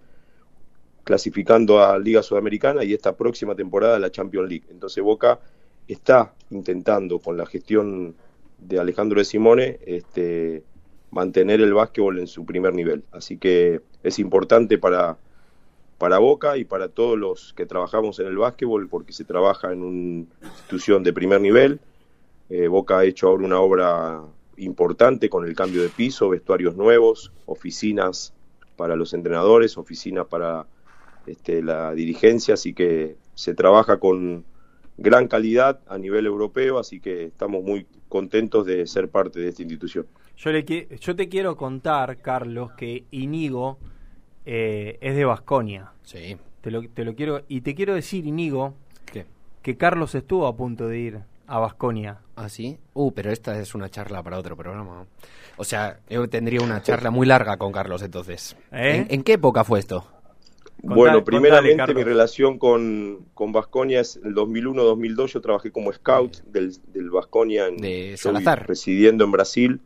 clasificando 1.05 1.83
a 1.83 1.99
Liga 1.99 2.23
Sudamericana 2.23 2.85
y 2.85 2.93
esta 2.93 3.17
próxima 3.17 3.55
temporada 3.55 3.99
la 3.99 4.11
Champions 4.11 4.49
League. 4.49 4.67
Entonces 4.71 5.03
Boca 5.03 5.41
está 5.89 6.35
intentando 6.51 7.19
con 7.19 7.39
la 7.39 7.47
gestión 7.47 8.15
de 8.59 8.79
Alejandro 8.79 9.19
de 9.19 9.25
Simone 9.25 9.79
este, 9.87 10.63
mantener 11.11 11.63
el 11.63 11.73
básquetbol 11.73 12.19
en 12.19 12.27
su 12.27 12.45
primer 12.45 12.75
nivel. 12.75 13.05
Así 13.11 13.39
que 13.39 13.81
es 14.03 14.19
importante 14.19 14.77
para, 14.77 15.17
para 15.99 16.19
Boca 16.19 16.57
y 16.57 16.65
para 16.65 16.89
todos 16.89 17.19
los 17.19 17.53
que 17.55 17.67
trabajamos 17.67 18.21
en 18.21 18.29
el 18.29 18.39
básquetbol 18.39 18.89
porque 18.89 19.13
se 19.13 19.25
trabaja 19.25 19.73
en 19.73 19.83
una 19.83 20.27
institución 20.43 21.03
de 21.03 21.13
primer 21.13 21.41
nivel. 21.41 21.81
Eh, 22.49 22.69
Boca 22.69 22.99
ha 22.99 23.05
hecho 23.05 23.29
ahora 23.29 23.45
una 23.45 23.61
obra 23.61 24.23
importante 24.57 25.29
con 25.29 25.45
el 25.45 25.55
cambio 25.55 25.83
de 25.83 25.89
piso, 25.89 26.29
vestuarios 26.29 26.77
nuevos, 26.77 27.33
oficinas 27.47 28.33
para 28.77 28.97
los 28.97 29.13
entrenadores, 29.13 29.77
oficinas 29.77 30.27
para 30.27 30.67
este, 31.27 31.63
la 31.63 31.93
dirigencia, 31.93 32.55
así 32.55 32.73
que 32.73 33.17
se 33.35 33.55
trabaja 33.55 33.99
con 33.99 34.45
gran 34.97 35.29
calidad 35.29 35.81
a 35.89 35.99
nivel 35.99 36.27
europeo, 36.27 36.79
así 36.79 37.01
que 37.01 37.25
estamos 37.25 37.63
muy 37.63 37.87
contentos 38.09 38.67
de 38.67 38.87
ser 38.87 39.09
parte 39.09 39.41
de 39.41 39.49
esta 39.49 39.63
institución. 39.63 40.07
Yo, 40.37 40.53
le 40.53 40.65
yo 41.01 41.17
te 41.17 41.29
quiero 41.29 41.57
contar, 41.57 42.19
Carlos, 42.19 42.73
que 42.73 43.05
Inigo 43.11 43.79
eh, 44.47 44.99
es 45.01 45.17
de 45.17 45.25
Vasconia. 45.25 45.93
Sí. 46.03 46.37
Te 46.61 46.71
lo, 46.71 46.83
te 46.89 47.05
lo 47.05 47.15
quiero 47.15 47.43
y 47.49 47.61
te 47.61 47.75
quiero 47.75 47.95
decir, 47.95 48.27
Inigo, 48.27 48.75
¿Qué? 49.13 49.27
que 49.63 49.77
Carlos 49.77 50.15
estuvo 50.15 50.47
a 50.47 50.57
punto 50.57 50.89
de 50.89 50.99
ir 50.99 51.19
a 51.47 51.59
Vasconia. 51.59 52.19
¿Ah, 52.37 52.49
sí? 52.49 52.79
Uh, 52.95 53.13
pero 53.13 53.31
esta 53.31 53.59
es 53.59 53.75
una 53.75 53.89
charla 53.89 54.23
para 54.23 54.39
otro 54.39 54.57
programa. 54.57 55.07
O 55.57 55.65
sea, 55.65 56.01
yo 56.11 56.29
tendría 56.29 56.61
una 56.61 56.83
charla 56.83 57.11
muy 57.11 57.27
larga 57.27 57.57
con 57.57 57.73
Carlos 57.73 58.03
entonces. 58.03 58.57
¿Eh? 58.73 59.07
¿En, 59.09 59.15
en 59.15 59.23
qué 59.23 59.35
época 59.35 59.65
fue 59.65 59.79
esto? 59.79 60.05
Bueno, 60.81 61.25
primeramente 61.25 61.77
contale, 61.79 61.95
mi 61.95 62.05
relación 62.05 62.59
con, 62.59 63.27
con 63.35 63.51
Vasconia 63.51 64.01
es 64.01 64.21
el 64.23 64.35
2001-2002, 64.37 65.27
yo 65.27 65.41
trabajé 65.41 65.73
como 65.73 65.93
scout 65.93 66.37
del, 66.45 66.73
del 66.93 67.11
Vasconia 67.11 67.67
en, 67.67 67.79
De 67.79 68.11
yo 68.13 68.17
Salazar. 68.17 68.69
residiendo 68.69 69.25
en 69.25 69.33
Brasil 69.33 69.81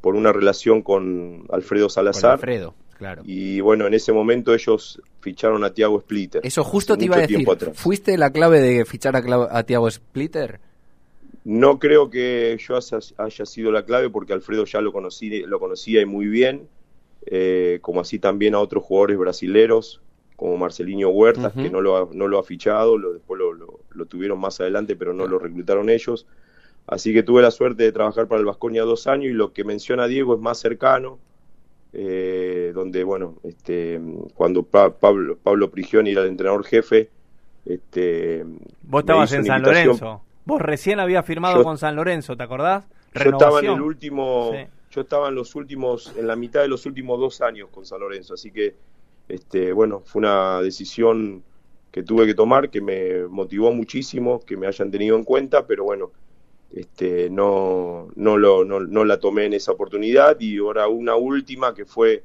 por 0.00 0.14
una 0.16 0.32
relación 0.32 0.80
con 0.80 1.44
Alfredo 1.50 1.84
Con 1.84 1.90
Salazar. 1.90 2.32
Alfredo, 2.32 2.74
claro. 3.02 3.22
Y 3.26 3.60
bueno, 3.60 3.86
en 3.86 3.94
ese 3.94 4.12
momento 4.12 4.54
ellos 4.54 5.00
ficharon 5.20 5.64
a 5.64 5.74
Tiago 5.74 6.00
Splitter. 6.00 6.40
Eso 6.44 6.62
justo 6.62 6.96
te 6.96 7.04
iba 7.06 7.16
a 7.16 7.20
decir. 7.20 7.44
¿Fuiste 7.74 8.16
la 8.16 8.30
clave 8.30 8.60
de 8.60 8.84
fichar 8.84 9.16
a, 9.16 9.48
a 9.58 9.62
Thiago 9.64 9.90
Splitter? 9.90 10.60
No 11.44 11.78
creo 11.80 12.08
que 12.10 12.56
yo 12.66 12.78
haya, 13.18 13.46
sido 13.46 13.72
la 13.72 13.84
clave 13.84 14.08
porque 14.10 14.32
Alfredo 14.32 14.64
ya 14.64 14.80
lo, 14.80 14.92
conocí, 14.92 15.40
lo 15.42 15.58
conocía 15.58 16.00
y 16.00 16.06
muy 16.06 16.26
bien, 16.26 16.68
eh, 17.26 17.80
como 17.82 18.00
así 18.00 18.20
también 18.20 18.54
a 18.54 18.60
otros 18.60 18.84
jugadores 18.84 19.18
brasileros, 19.18 20.00
como 20.36 20.56
Marcelinho 20.56 21.08
Huertas, 21.10 21.52
que 21.52 21.68
no 21.70 21.80
lo 21.80 21.96
ha, 21.96 22.08
no 22.12 22.28
lo 22.28 22.38
ha 22.38 22.44
fichado, 22.44 22.96
lo, 22.96 23.12
después 23.12 23.38
lo, 23.40 23.52
lo- 23.52 23.80
lo 23.92 24.06
tuvieron 24.06 24.38
más 24.40 24.60
adelante, 24.60 24.94
pero 24.96 25.12
no 25.12 25.26
lo 25.26 25.38
reclutaron 25.40 25.90
ellos. 25.90 26.26
Así 26.86 27.12
que 27.12 27.22
tuve 27.22 27.42
la 27.42 27.50
suerte 27.50 27.82
de 27.82 27.92
trabajar 27.92 28.26
para 28.28 28.38
el 28.40 28.46
Vasconia 28.46 28.82
dos 28.84 29.06
años 29.06 29.26
y 29.26 29.34
lo 29.34 29.52
que 29.52 29.64
menciona 29.64 30.06
Diego 30.06 30.34
es 30.34 30.40
más 30.40 30.58
cercano, 30.58 31.18
eh, 31.92 32.72
donde, 32.74 33.04
bueno, 33.04 33.36
este, 33.44 34.00
cuando 34.34 34.62
Pa- 34.62 34.94
Pablo, 34.98 35.36
Pablo 35.42 35.70
Prigioni 35.70 36.10
era 36.10 36.22
el 36.22 36.28
entrenador 36.28 36.64
jefe, 36.64 37.10
este, 37.64 38.44
Vos 38.82 39.00
estabas 39.00 39.32
en 39.32 39.44
San 39.44 39.58
invitación 39.58 39.86
Lorenzo. 39.88 40.22
Vos 40.44 40.60
recién 40.60 40.98
habías 41.00 41.24
firmado 41.24 41.58
Yo- 41.58 41.64
con 41.64 41.78
San 41.78 41.94
Lorenzo, 41.96 42.36
¿te 42.36 42.42
acordás? 42.42 42.84
Yo 43.14 43.20
estaba 43.20 43.30
en 43.30 43.32
Renovación. 43.32 43.74
el 43.76 43.82
último, 43.82 44.50
Sí. 44.52 44.64
yo 44.90 45.00
estaba 45.02 45.28
en 45.28 45.34
los 45.34 45.54
últimos, 45.54 46.14
en 46.16 46.26
la 46.26 46.34
mitad 46.36 46.62
de 46.62 46.68
los 46.68 46.86
últimos 46.86 47.20
dos 47.20 47.40
años 47.42 47.68
con 47.70 47.84
San 47.86 48.00
Lorenzo, 48.00 48.34
así 48.34 48.50
que, 48.50 48.74
este, 49.28 49.72
bueno, 49.72 50.02
fue 50.04 50.20
una 50.20 50.60
decisión 50.62 51.42
que 51.92 52.02
tuve 52.02 52.26
que 52.26 52.34
tomar, 52.34 52.70
que 52.70 52.80
me 52.80 53.26
motivó 53.28 53.70
muchísimo, 53.72 54.40
que 54.40 54.56
me 54.56 54.66
hayan 54.66 54.90
tenido 54.90 55.14
en 55.16 55.24
cuenta, 55.24 55.66
pero 55.66 55.84
bueno, 55.84 56.10
este, 56.72 57.30
no, 57.30 58.08
no, 58.16 58.36
lo, 58.38 58.64
no, 58.64 59.04
la 59.04 59.20
tomé 59.20 59.46
en 59.46 59.54
esa 59.54 59.72
oportunidad 59.72 60.38
y 60.40 60.58
ahora 60.58 60.88
una 60.88 61.16
última 61.16 61.74
que 61.74 61.84
fue 61.84 62.24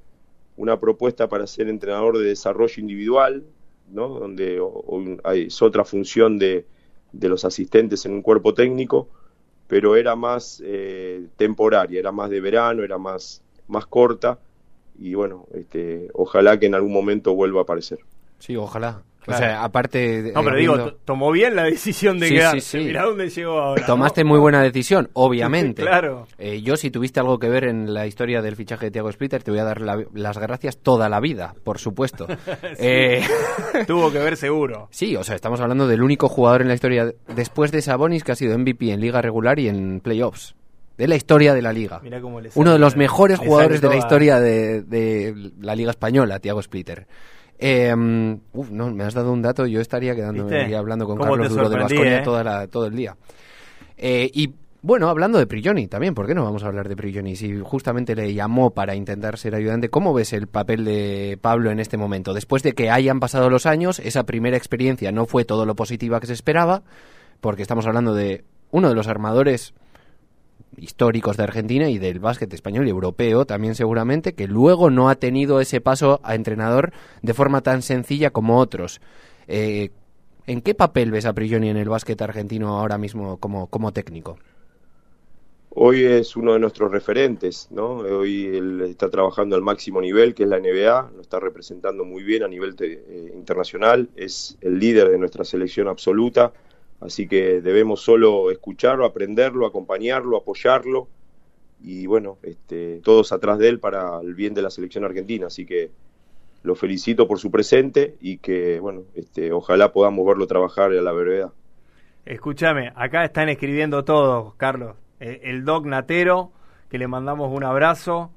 una 0.55 0.79
propuesta 0.79 1.27
para 1.29 1.47
ser 1.47 1.69
entrenador 1.69 2.17
de 2.17 2.25
desarrollo 2.25 2.81
individual, 2.81 3.45
¿no? 3.91 4.07
donde 4.09 4.59
o- 4.59 4.67
o 4.67 5.03
es 5.33 5.61
otra 5.61 5.85
función 5.85 6.39
de, 6.39 6.65
de 7.11 7.29
los 7.29 7.45
asistentes 7.45 8.05
en 8.05 8.13
un 8.13 8.21
cuerpo 8.21 8.53
técnico, 8.53 9.09
pero 9.67 9.95
era 9.95 10.15
más 10.15 10.61
eh, 10.65 11.27
temporaria, 11.37 11.99
era 11.99 12.11
más 12.11 12.29
de 12.29 12.41
verano, 12.41 12.83
era 12.83 12.97
más, 12.97 13.43
más 13.67 13.85
corta 13.87 14.39
y 14.99 15.13
bueno, 15.13 15.45
este, 15.53 16.09
ojalá 16.13 16.59
que 16.59 16.65
en 16.67 16.75
algún 16.75 16.93
momento 16.93 17.33
vuelva 17.35 17.59
a 17.61 17.63
aparecer. 17.63 17.99
Sí, 18.39 18.55
ojalá. 18.55 19.03
Claro. 19.27 19.45
O 19.45 19.47
sea, 19.47 19.63
aparte... 19.63 20.31
No, 20.33 20.41
pero 20.43 20.55
eh, 20.55 20.59
digo, 20.61 20.73
viendo- 20.75 20.95
tomó 21.05 21.31
bien 21.31 21.55
la 21.55 21.63
decisión 21.65 22.17
de 22.19 22.29
Sí, 22.29 22.33
quedarse. 22.35 22.61
sí, 22.61 22.79
sí. 22.79 22.85
Mirá 22.85 23.03
dónde 23.03 23.29
llegó 23.29 23.59
ahora. 23.59 23.85
Tomaste 23.85 24.23
¿no? 24.23 24.29
muy 24.29 24.39
buena 24.39 24.61
decisión, 24.63 25.09
obviamente. 25.13 25.81
Claro. 25.87 26.27
Eh, 26.37 26.61
yo, 26.61 26.77
si 26.77 26.89
tuviste 26.91 27.19
algo 27.19 27.37
que 27.37 27.49
ver 27.49 27.65
en 27.65 27.93
la 27.93 28.07
historia 28.07 28.41
del 28.41 28.55
fichaje 28.55 28.85
de 28.85 28.91
Thiago 28.91 29.11
Splitter, 29.11 29.43
te 29.43 29.51
voy 29.51 29.59
a 29.59 29.63
dar 29.65 29.81
la- 29.81 30.03
las 30.13 30.37
gracias 30.37 30.77
toda 30.77 31.09
la 31.09 31.19
vida, 31.19 31.53
por 31.63 31.77
supuesto. 31.79 32.25
Eh, 32.79 33.21
Tuvo 33.87 34.11
que 34.11 34.19
ver 34.19 34.37
seguro. 34.37 34.87
sí, 34.91 35.15
o 35.15 35.23
sea, 35.23 35.35
estamos 35.35 35.59
hablando 35.61 35.87
del 35.87 36.01
único 36.01 36.27
jugador 36.29 36.61
en 36.61 36.67
la 36.69 36.73
historia, 36.73 37.11
después 37.35 37.71
de 37.71 37.81
Sabonis, 37.81 38.23
que 38.23 38.31
ha 38.31 38.35
sido 38.35 38.57
MVP 38.57 38.91
en 38.91 39.01
liga 39.01 39.21
regular 39.21 39.59
y 39.59 39.67
en 39.67 39.99
playoffs. 39.99 40.55
De 40.97 41.07
la 41.07 41.15
historia 41.15 41.53
de 41.53 41.61
la 41.61 41.73
liga. 41.73 41.99
Mirá 42.01 42.19
cómo 42.21 42.41
le 42.41 42.49
Uno 42.55 42.73
de 42.73 42.79
los 42.79 42.95
mejores 42.95 43.37
jugadores 43.37 43.81
de 43.81 43.87
la 43.89 43.97
historia 43.97 44.39
de, 44.39 44.81
de 44.81 45.51
la 45.59 45.75
liga 45.75 45.91
española, 45.91 46.39
Thiago 46.39 46.59
Splitter. 46.61 47.05
Eh, 47.59 47.93
uf, 48.53 48.69
no, 48.69 48.91
me 48.91 49.03
has 49.03 49.13
dado 49.13 49.31
un 49.31 49.41
dato, 49.41 49.65
yo 49.65 49.81
estaría 49.81 50.15
quedándome 50.15 50.75
hablando 50.75 51.05
con 51.05 51.17
¿Cómo 51.17 51.31
Carlos 51.31 51.49
Duro 51.49 51.69
de 51.69 52.17
eh? 52.17 52.21
toda 52.23 52.43
la- 52.43 52.67
todo 52.67 52.85
el 52.85 52.95
día. 52.95 53.15
Eh, 53.97 54.29
y 54.33 54.53
bueno, 54.83 55.09
hablando 55.09 55.39
de 55.39 55.47
Prigioni 55.47 55.87
también, 55.87 56.13
¿por 56.13 56.27
qué 56.27 56.35
no 56.35 56.43
vamos 56.43 56.63
a 56.63 56.67
hablar 56.67 56.87
de 56.87 56.95
Prigioni? 56.95 57.35
Si 57.35 57.59
justamente 57.61 58.15
le 58.15 58.33
llamó 58.33 58.69
para 58.71 58.95
intentar 58.95 59.37
ser 59.37 59.55
ayudante, 59.55 59.89
¿cómo 59.89 60.13
ves 60.13 60.33
el 60.33 60.47
papel 60.47 60.85
de 60.85 61.37
Pablo 61.41 61.71
en 61.71 61.79
este 61.79 61.97
momento? 61.97 62.33
Después 62.33 62.61
de 62.61 62.73
que 62.73 62.91
hayan 62.91 63.19
pasado 63.19 63.49
los 63.49 63.65
años, 63.65 63.99
esa 63.99 64.23
primera 64.23 64.55
experiencia 64.55 65.11
no 65.11 65.25
fue 65.25 65.43
todo 65.45 65.65
lo 65.65 65.75
positiva 65.75 66.19
que 66.19 66.27
se 66.27 66.33
esperaba, 66.33 66.83
porque 67.41 67.63
estamos 67.63 67.87
hablando 67.87 68.13
de 68.13 68.45
uno 68.69 68.89
de 68.89 68.95
los 68.95 69.07
armadores 69.07 69.73
históricos 70.77 71.37
de 71.37 71.43
Argentina 71.43 71.89
y 71.89 71.97
del 71.97 72.19
básquet 72.19 72.53
español 72.53 72.87
y 72.87 72.91
europeo 72.91 73.45
también 73.45 73.75
seguramente, 73.75 74.33
que 74.33 74.47
luego 74.47 74.89
no 74.89 75.09
ha 75.09 75.15
tenido 75.15 75.59
ese 75.59 75.81
paso 75.81 76.19
a 76.23 76.35
entrenador 76.35 76.93
de 77.21 77.33
forma 77.33 77.61
tan 77.61 77.81
sencilla 77.81 78.29
como 78.29 78.59
otros. 78.59 79.01
Eh, 79.47 79.89
¿En 80.45 80.61
qué 80.61 80.73
papel 80.73 81.11
ves 81.11 81.25
a 81.25 81.33
Prigioni 81.33 81.69
en 81.69 81.77
el 81.77 81.89
básquet 81.89 82.21
argentino 82.21 82.79
ahora 82.79 82.97
mismo 82.97 83.37
como, 83.37 83.67
como 83.67 83.91
técnico? 83.91 84.37
Hoy 85.79 86.05
es 86.05 86.35
uno 86.35 86.53
de 86.53 86.59
nuestros 86.59 86.91
referentes, 86.91 87.67
¿no? 87.69 87.97
Hoy 87.97 88.45
él 88.47 88.81
está 88.81 89.09
trabajando 89.09 89.55
al 89.55 89.61
máximo 89.61 90.01
nivel, 90.01 90.33
que 90.33 90.43
es 90.43 90.49
la 90.49 90.59
NBA, 90.59 91.11
lo 91.15 91.21
está 91.21 91.39
representando 91.39 92.03
muy 92.03 92.23
bien 92.23 92.41
a 92.43 92.47
nivel 92.47 92.75
eh, 92.79 93.31
internacional, 93.35 94.09
es 94.15 94.57
el 94.61 94.79
líder 94.79 95.09
de 95.09 95.19
nuestra 95.19 95.43
selección 95.43 95.87
absoluta, 95.87 96.51
así 96.99 97.27
que 97.27 97.61
debemos 97.61 98.01
solo 98.01 98.51
escucharlo, 98.51 99.05
aprenderlo, 99.05 99.65
acompañarlo, 99.65 100.37
apoyarlo 100.37 101.07
y 101.81 102.07
bueno, 102.07 102.37
este, 102.43 103.01
todos 103.03 103.31
atrás 103.31 103.59
de 103.59 103.69
él 103.69 103.79
para 103.79 104.19
el 104.21 104.33
bien 104.33 104.53
de 104.53 104.61
la 104.61 104.69
selección 104.69 105.03
argentina, 105.03 105.47
así 105.47 105.65
que 105.65 105.91
lo 106.63 106.75
felicito 106.75 107.27
por 107.27 107.39
su 107.39 107.51
presente 107.51 108.15
y 108.19 108.37
que 108.37 108.79
bueno, 108.79 109.03
este, 109.15 109.51
ojalá 109.51 109.91
podamos 109.91 110.25
verlo 110.25 110.47
trabajar 110.47 110.91
a 110.91 111.01
la 111.01 111.11
brevedad. 111.11 111.51
Escúchame, 112.25 112.91
acá 112.95 113.23
están 113.23 113.47
escribiendo 113.47 114.03
todos, 114.03 114.53
Carlos. 114.55 114.97
Eh, 115.19 115.41
el 115.43 115.63
Doc 115.63 115.85
Natero, 115.85 116.51
que 116.89 116.97
le 116.97 117.07
mandamos 117.07 117.53
un 117.53 117.63
abrazo. 117.63 118.31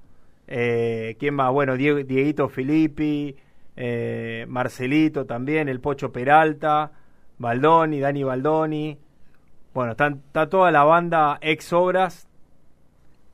Eh, 0.46 1.16
¿Quién 1.18 1.34
más? 1.34 1.52
Bueno, 1.52 1.76
Dieguito 1.76 2.48
Filippi, 2.48 3.34
eh, 3.76 4.44
Marcelito 4.48 5.26
también, 5.26 5.68
el 5.68 5.80
Pocho 5.80 6.12
Peralta, 6.12 6.92
Baldoni, 7.40 8.00
Dani 8.00 8.22
Baldoni. 8.22 8.98
Bueno, 9.72 9.92
está, 9.92 10.48
toda 10.50 10.70
la 10.70 10.84
banda 10.84 11.38
ex 11.40 11.72
obras, 11.72 12.28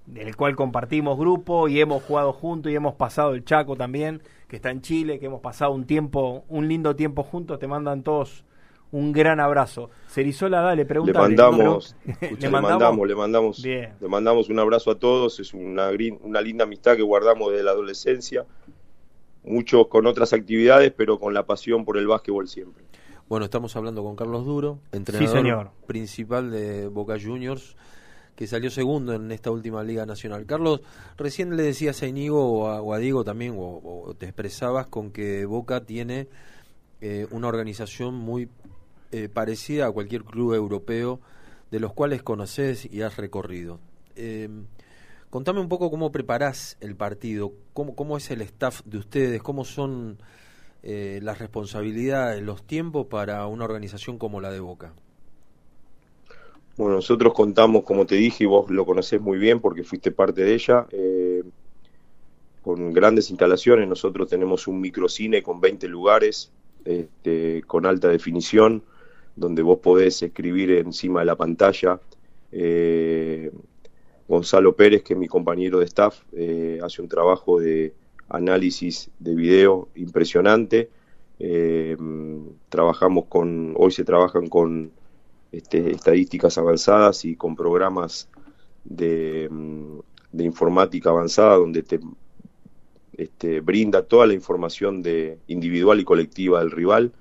del 0.07 0.37
cual 0.37 0.55
compartimos 0.55 1.19
grupo 1.19 1.67
y 1.67 1.81
hemos 1.81 2.05
jugado 2.05 2.33
juntos 2.33 2.71
y 2.71 2.77
hemos 2.77 2.95
pasado 2.95 3.35
el 3.35 3.45
Chaco 3.45 3.75
también, 3.75 4.23
que 4.47 4.57
está 4.57 4.71
en 4.71 4.81
Chile, 4.81 5.19
que 5.19 5.27
hemos 5.27 5.41
pasado 5.41 5.73
un 5.73 5.87
tiempo, 5.87 6.45
un 6.49 6.69
lindo 6.69 6.95
tiempo 6.95 7.25
juntos. 7.25 7.59
Te 7.59 7.67
mandan 7.67 8.05
todos 8.05 8.45
un 8.93 9.11
gran 9.11 9.41
abrazo. 9.41 9.91
Cerizola, 10.07 10.61
dale, 10.61 10.87
pregunta. 10.87 11.13
Le 11.13 11.19
mandamos, 11.23 11.97
le, 12.07 12.49
mandamos, 12.49 13.09
le 13.09 13.15
mandamos, 13.17 13.59
le 13.59 13.93
mandamos 14.09 14.49
un 14.49 14.61
abrazo 14.61 14.93
a 14.93 14.99
todos. 15.01 15.41
Es 15.41 15.53
una, 15.53 15.91
una 16.21 16.41
linda 16.41 16.63
amistad 16.63 16.95
que 16.95 17.03
guardamos 17.03 17.51
desde 17.51 17.65
la 17.65 17.73
adolescencia. 17.73 18.47
Muchos 19.43 19.89
con 19.89 20.07
otras 20.07 20.33
actividades, 20.33 20.93
pero 20.97 21.19
con 21.19 21.35
la 21.35 21.45
pasión 21.45 21.85
por 21.85 21.99
el 21.99 22.07
básquetbol 22.07 22.47
siempre. 22.47 22.85
Bueno, 23.29 23.47
estamos 23.47 23.75
hablando 23.75 24.05
con 24.05 24.15
Carlos 24.15 24.45
Duro, 24.45 24.79
entrenador 24.93 25.73
principal 25.89 26.49
de 26.53 26.87
Boca 26.87 27.17
Juniors, 27.21 27.75
que 28.37 28.47
salió 28.47 28.71
segundo 28.71 29.15
en 29.15 29.33
esta 29.33 29.51
última 29.51 29.83
Liga 29.83 30.07
Nacional. 30.07 30.47
Carlos, 30.47 30.83
recién 31.17 31.57
le 31.57 31.65
decías 31.65 32.01
a 32.05 32.07
Inigo 32.07 32.63
o 32.63 32.95
a, 32.95 32.99
Diego 32.99 33.25
también, 33.25 33.57
o, 33.59 34.15
te 34.17 34.27
expresabas 34.27 34.87
con 34.87 35.11
que 35.11 35.45
Boca 35.45 35.85
tiene 35.85 36.29
eh, 37.01 37.27
una 37.33 37.49
organización 37.49 38.15
muy 38.15 38.49
eh, 39.11 39.29
parecida 39.29 39.89
a 39.89 39.91
cualquier 39.91 40.23
club 40.23 40.55
europeo 40.55 41.21
de 41.73 41.81
los 41.81 41.93
cuales 41.95 42.23
conoces 42.23 42.85
y 42.85 43.03
has 43.03 43.17
recorrido. 43.17 43.81
Eh, 44.15 44.49
contame 45.31 45.59
un 45.59 45.69
poco 45.69 45.91
cómo 45.91 46.13
preparás 46.13 46.77
el 46.79 46.95
partido, 46.95 47.55
cómo, 47.73 47.97
cómo 47.97 48.19
es 48.19 48.31
el 48.31 48.43
staff 48.43 48.83
de 48.85 48.99
ustedes, 48.99 49.43
cómo 49.43 49.65
son 49.65 50.19
eh, 50.89 51.21
las 51.23 51.39
responsabilidades, 51.39 52.43
los 52.43 52.63
tiempos 52.63 53.07
para 53.09 53.47
una 53.47 53.65
organización 53.65 54.19
como 54.19 54.41
la 54.41 54.51
de 54.51 54.61
Boca. 54.61 54.95
Bueno, 56.77 56.95
nosotros 56.95 57.35
contamos, 57.35 57.83
como 57.83 58.07
te 58.07 58.15
dije, 58.15 58.45
y 58.45 58.47
vos 58.47 58.71
lo 58.71 58.87
conocés 58.87 59.21
muy 59.21 59.39
bien 59.39 59.61
porque 59.61 59.83
fuiste 59.83 60.13
parte 60.13 60.45
de 60.45 60.55
ella, 60.55 60.87
con 62.63 62.93
grandes 62.93 63.31
instalaciones. 63.31 63.89
Nosotros 63.89 64.29
tenemos 64.29 64.69
un 64.69 64.81
microcine 64.81 65.43
con 65.43 65.61
20 65.61 65.89
lugares, 65.89 66.53
este, 66.85 67.63
con 67.67 67.87
alta 67.87 68.09
definición 68.09 68.83
donde 69.37 69.63
vos 69.63 69.79
podés 69.79 70.23
escribir 70.23 70.73
encima 70.73 71.21
de 71.21 71.27
la 71.27 71.37
pantalla. 71.37 72.01
Eh, 72.51 73.53
Gonzalo 74.27 74.75
Pérez, 74.75 75.03
que 75.03 75.13
es 75.13 75.19
mi 75.19 75.29
compañero 75.29 75.79
de 75.79 75.85
staff, 75.85 76.23
eh, 76.33 76.81
hace 76.83 77.03
un 77.03 77.09
trabajo 77.09 77.61
de 77.61 77.93
análisis 78.29 79.11
de 79.19 79.35
video 79.35 79.89
impresionante. 79.95 80.91
Eh, 81.39 81.97
trabajamos 82.69 83.27
con, 83.27 83.75
hoy 83.77 83.93
se 83.93 84.05
trabajan 84.05 84.49
con 84.49 84.91
este, 85.53 85.91
estadísticas 85.93 86.59
avanzadas 86.59 87.25
y 87.25 87.37
con 87.37 87.57
programas 87.57 88.29
de, 88.85 89.49
de 90.33 90.45
informática 90.45 91.11
avanzada 91.11 91.57
donde 91.57 91.83
te 91.83 92.01
este, 93.17 93.61
brinda 93.61 94.03
toda 94.03 94.27
la 94.27 94.35
información 94.35 95.03
de 95.03 95.39
individual 95.47 96.01
y 96.01 96.05
colectiva 96.05 96.61
del 96.61 96.71
rival 96.71 97.13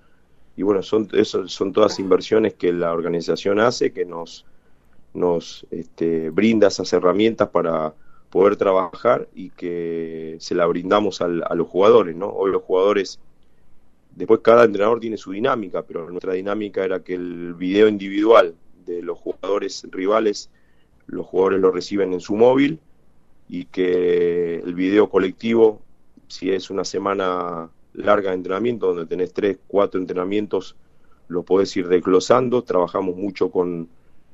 y 0.57 0.63
bueno, 0.63 0.81
son, 0.83 1.09
eso, 1.13 1.47
son 1.47 1.73
todas 1.73 1.99
inversiones 1.99 2.53
que 2.53 2.71
la 2.71 2.93
organización 2.93 3.59
hace, 3.59 3.91
que 3.91 4.05
nos, 4.05 4.45
nos 5.13 5.65
este, 5.69 6.29
brinda 6.29 6.69
esas 6.69 6.91
herramientas 6.93 7.49
para 7.49 7.93
poder 8.35 8.57
trabajar 8.57 9.29
y 9.33 9.49
que 9.51 10.35
se 10.41 10.55
la 10.55 10.65
brindamos 10.65 11.21
a 11.21 11.27
los 11.29 11.67
jugadores, 11.69 12.17
¿no? 12.17 12.27
Hoy 12.27 12.51
los 12.51 12.63
jugadores, 12.63 13.17
después 14.13 14.41
cada 14.43 14.65
entrenador 14.65 14.99
tiene 14.99 15.15
su 15.15 15.31
dinámica, 15.31 15.83
pero 15.83 16.09
nuestra 16.09 16.33
dinámica 16.33 16.83
era 16.83 16.99
que 16.99 17.13
el 17.13 17.53
video 17.53 17.87
individual 17.87 18.53
de 18.85 19.01
los 19.01 19.17
jugadores 19.19 19.87
rivales, 19.89 20.49
los 21.07 21.25
jugadores 21.25 21.61
lo 21.61 21.71
reciben 21.71 22.11
en 22.11 22.19
su 22.19 22.35
móvil 22.35 22.81
y 23.47 23.67
que 23.67 24.55
el 24.55 24.73
video 24.73 25.09
colectivo, 25.09 25.79
si 26.27 26.51
es 26.51 26.69
una 26.69 26.83
semana 26.83 27.69
larga 27.93 28.31
de 28.31 28.35
entrenamiento, 28.35 28.87
donde 28.87 29.05
tenés 29.05 29.31
tres, 29.31 29.59
cuatro 29.65 29.97
entrenamientos, 29.97 30.75
lo 31.29 31.43
podés 31.43 31.73
ir 31.77 31.87
desglosando. 31.87 32.63
Trabajamos 32.63 33.15
mucho 33.15 33.49
con 33.49 33.87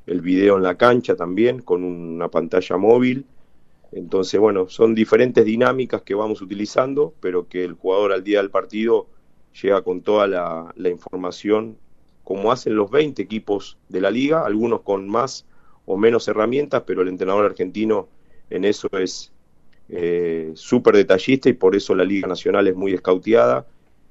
el 0.08 0.22
video 0.22 0.58
en 0.58 0.64
la 0.64 0.74
cancha 0.74 1.16
también, 1.16 1.62
con 1.62 1.84
una 1.84 2.30
pantalla 2.30 2.78
móvil. 2.78 3.28
Entonces, 3.92 4.40
bueno, 4.40 4.70
son 4.70 4.96
diferentes 4.96 5.44
dinámicas 5.44 6.02
que 6.02 6.16
vamos 6.16 6.42
utilizando, 6.42 7.14
pero 7.20 7.48
que 7.48 7.66
el 7.66 7.74
jugador 7.74 8.14
al 8.14 8.24
día 8.24 8.38
del 8.40 8.50
partido 8.50 9.08
llega 9.62 9.82
con 9.82 10.02
toda 10.02 10.28
la, 10.28 10.90
información, 10.90 11.78
como 12.24 12.52
hacen 12.52 12.76
los 12.76 12.90
20 12.90 13.22
equipos 13.22 13.78
de 13.90 14.00
la 14.00 14.10
liga, 14.10 14.46
algunos 14.46 14.82
con 14.82 15.10
más 15.10 15.46
o 15.86 15.98
menos 15.98 16.28
herramientas, 16.28 16.84
pero 16.86 17.02
el 17.02 17.10
entrenador 17.10 17.46
argentino 17.46 18.08
en 18.50 18.64
eso 18.64 18.88
es 18.94 19.34
eh, 19.90 20.52
súper 20.56 20.96
detallista 20.96 21.50
y 21.50 21.54
por 21.54 21.76
eso 21.76 21.94
la 21.94 22.06
Liga 22.06 22.28
Nacional 22.28 22.68
es 22.68 22.76
muy 22.76 22.94
escauteada 22.94 23.66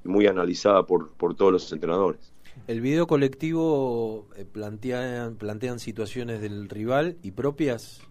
y 0.05 0.07
muy 0.09 0.27
analizada 0.27 0.85
por, 0.85 1.11
por 1.13 1.35
todos 1.35 1.51
los 1.51 1.71
entrenadores. 1.73 2.31
¿El 2.67 2.81
video 2.81 3.07
colectivo 3.07 4.27
eh, 4.35 4.45
plantean, 4.45 5.35
plantean 5.35 5.79
situaciones 5.79 6.41
del 6.41 6.69
rival 6.69 7.17
y 7.23 7.31
propias? 7.31 8.01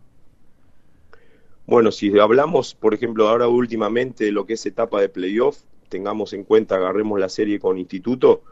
Bueno, 1.70 1.92
si 1.92 2.18
hablamos, 2.18 2.74
por 2.74 2.94
ejemplo, 2.94 3.28
ahora 3.28 3.46
últimamente 3.46 4.24
de 4.24 4.33
lo 4.33 4.44
que 4.44 4.54
es 4.54 4.66
etapa 4.66 5.00
de 5.00 5.09
playoff, 5.09 5.61
tengamos 5.88 6.33
en 6.33 6.42
cuenta, 6.42 6.74
agarremos 6.74 7.20
la 7.20 7.28
serie 7.28 7.61
con 7.61 7.78
Instituto, 7.78 8.42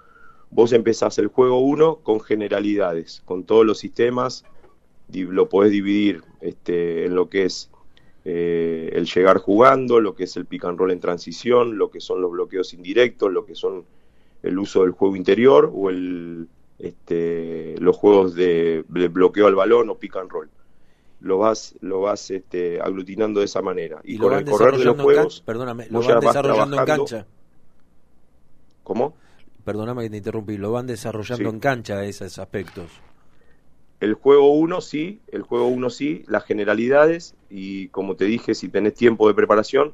vos 0.53 0.73
empezás 0.73 1.19
el 1.19 1.27
juego 1.27 1.59
1 1.59 1.97
con 2.05 2.21
generalidades, 2.21 3.21
con 3.25 3.43
todos 3.43 3.67
los 3.67 3.81
sistemas, 3.81 4.45
lo 5.13 5.49
podés 5.49 5.73
dividir 5.73 6.23
este, 6.41 7.07
en 7.07 7.17
lo 7.17 7.29
que 7.29 7.47
es 7.47 7.73
eh, 8.25 8.91
el 8.93 9.07
llegar 9.07 9.39
jugando, 9.39 9.99
lo 9.99 10.15
que 10.15 10.23
es 10.23 10.37
el 10.37 10.47
pick 10.47 10.67
and 10.67 10.79
roll 10.79 10.93
en 10.93 11.01
transición, 11.01 11.77
lo 11.77 11.91
que 11.91 12.01
son 12.01 12.21
los 12.23 12.31
bloqueos 12.31 12.73
indirectos, 12.73 13.33
lo 13.33 13.45
que 13.45 13.57
son 13.57 13.85
el 14.45 14.57
uso 14.61 14.83
del 14.83 14.93
juego 14.93 15.17
interior 15.17 15.73
o 15.75 15.91
el, 15.91 16.47
este, 16.79 17.75
los 17.81 17.97
juegos 17.97 18.37
de, 18.37 18.85
bloqueo 18.87 19.49
al 19.49 19.57
balón 19.57 19.91
o 19.91 19.97
pick 19.97 20.15
and 20.15 20.31
roll. 20.31 20.49
Lo 21.21 21.39
vas, 21.39 21.75
lo 21.81 22.03
vas 22.03 22.31
este, 22.31 22.81
aglutinando 22.81 23.41
de 23.41 23.47
esa 23.47 23.61
manera. 23.61 24.01
Y, 24.05 24.19
con 24.19 24.33
el 24.33 24.45
correr 24.45 24.79
de 24.79 24.85
los 24.85 25.01
juegos, 25.01 25.43
perdóname, 25.45 25.89
lo 25.91 26.01
van 26.01 26.21
desarrollando 26.21 26.79
en 26.79 26.85
cancha. 26.85 27.27
¿Cómo? 28.85 29.15
Perdóname 29.65 30.05
que 30.05 30.11
te 30.11 30.17
interrumpí, 30.17 30.57
lo 30.57 30.73
van 30.73 30.87
desarrollando 30.87 31.51
en 31.51 31.61
cancha 31.61 32.05
esos 32.05 32.39
aspectos. 32.39 32.91
El 34.01 34.15
juego 34.15 34.53
1 34.55 34.81
sí, 34.81 35.21
el 35.29 35.43
juego 35.43 35.67
1 35.67 35.91
sí, 35.91 36.25
las 36.29 36.45
generalidades 36.45 37.35
y 37.51 37.89
como 37.89 38.15
te 38.15 38.27
dije, 38.27 38.55
si 38.55 38.69
tenés 38.69 38.95
tiempo 38.95 39.27
de 39.27 39.35
preparación, 39.35 39.93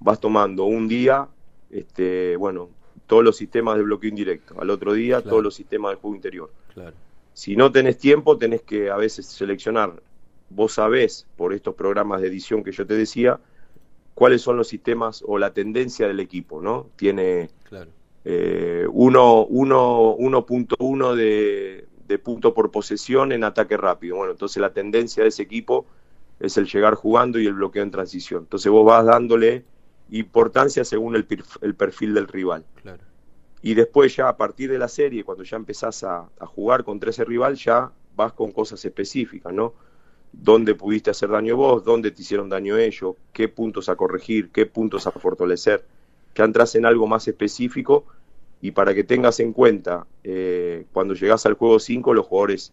vas 0.00 0.20
tomando 0.20 0.64
un 0.64 0.88
día, 0.88 1.28
este, 1.70 2.36
bueno, 2.36 2.68
todos 3.06 3.22
los 3.22 3.36
sistemas 3.36 3.76
de 3.76 3.84
bloqueo 3.84 4.10
indirecto, 4.10 4.60
al 4.60 4.70
otro 4.70 4.92
día 4.92 5.22
todos 5.22 5.42
los 5.42 5.54
sistemas 5.54 5.92
de 5.92 5.96
juego 6.00 6.16
interior. 6.16 6.50
Si 7.32 7.56
no 7.56 7.70
tenés 7.70 7.98
tiempo, 7.98 8.38
tenés 8.38 8.62
que 8.62 8.90
a 8.90 8.96
veces 8.96 9.26
seleccionar, 9.26 10.02
vos 10.50 10.74
sabés 10.74 11.26
por 11.36 11.52
estos 11.52 11.74
programas 11.74 12.20
de 12.20 12.28
edición 12.28 12.62
que 12.62 12.70
yo 12.72 12.86
te 12.86 12.94
decía, 12.94 13.40
cuáles 14.14 14.42
son 14.42 14.56
los 14.56 14.68
sistemas 14.68 15.24
o 15.26 15.38
la 15.38 15.52
tendencia 15.52 16.06
del 16.06 16.20
equipo, 16.20 16.60
¿no? 16.60 16.90
Tiene 16.96 17.50
claro. 17.64 17.90
eh, 18.24 18.86
1.1 18.88 21.14
de 21.14 21.88
de 22.06 22.18
punto 22.18 22.54
por 22.54 22.70
posesión 22.70 23.32
en 23.32 23.44
ataque 23.44 23.76
rápido. 23.76 24.16
Bueno, 24.16 24.32
entonces 24.32 24.60
la 24.60 24.72
tendencia 24.72 25.22
de 25.22 25.30
ese 25.30 25.42
equipo 25.42 25.86
es 26.40 26.56
el 26.56 26.66
llegar 26.66 26.94
jugando 26.94 27.38
y 27.38 27.46
el 27.46 27.54
bloqueo 27.54 27.82
en 27.82 27.90
transición. 27.90 28.42
Entonces 28.42 28.70
vos 28.70 28.84
vas 28.84 29.04
dándole 29.04 29.64
importancia 30.10 30.84
según 30.84 31.16
el, 31.16 31.24
perfil 31.24 32.14
del 32.14 32.28
rival. 32.28 32.64
y 33.62 33.74
después 33.74 34.14
ya 34.14 34.28
a 34.28 34.36
partir 34.36 34.70
de 34.70 34.78
la 34.78 34.88
serie, 34.88 35.24
cuando 35.24 35.44
ya 35.44 35.56
empezás 35.56 36.04
a, 36.04 36.28
a 36.38 36.46
jugar 36.46 36.84
contra 36.84 37.10
ese 37.10 37.24
rival, 37.24 37.56
ya 37.56 37.90
vas 38.14 38.32
con 38.32 38.52
cosas 38.52 38.84
específicas, 38.84 39.52
¿no? 39.52 39.74
Dónde 40.42 40.74
pudiste 40.74 41.10
hacer 41.10 41.30
daño 41.30 41.56
vos, 41.56 41.84
dónde 41.84 42.10
te 42.10 42.22
hicieron 42.22 42.48
daño 42.48 42.76
ellos, 42.76 43.16
qué 43.32 43.48
puntos 43.48 43.88
a 43.88 43.96
corregir, 43.96 44.50
qué 44.50 44.66
puntos 44.66 45.06
a 45.06 45.10
fortalecer. 45.10 45.84
Ya 46.34 46.44
entras 46.44 46.74
en 46.74 46.86
algo 46.86 47.06
más 47.06 47.28
específico 47.28 48.04
y 48.60 48.72
para 48.72 48.94
que 48.94 49.04
tengas 49.04 49.40
en 49.40 49.52
cuenta, 49.52 50.06
eh, 50.22 50.86
cuando 50.92 51.14
llegas 51.14 51.44
al 51.46 51.54
juego 51.54 51.78
5, 51.78 52.14
los 52.14 52.26
jugadores 52.26 52.72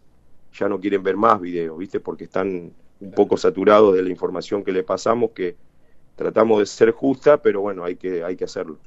ya 0.54 0.68
no 0.68 0.80
quieren 0.80 1.04
ver 1.04 1.18
más 1.18 1.40
videos, 1.40 1.78
¿viste? 1.78 2.00
Porque 2.00 2.26
están 2.26 2.72
un 3.00 3.12
poco 3.12 3.38
saturados 3.38 3.96
de 3.96 4.04
la 4.04 4.10
información 4.10 4.64
que 4.64 4.72
le 4.72 4.84
pasamos, 4.84 5.32
que 5.32 5.56
tratamos 6.16 6.60
de 6.60 6.66
ser 6.66 6.92
justa, 6.92 7.42
pero 7.42 7.62
bueno, 7.62 7.84
hay 7.84 7.96
que, 7.96 8.24
hay 8.24 8.36
que 8.36 8.46
hacerlo. 8.46 8.78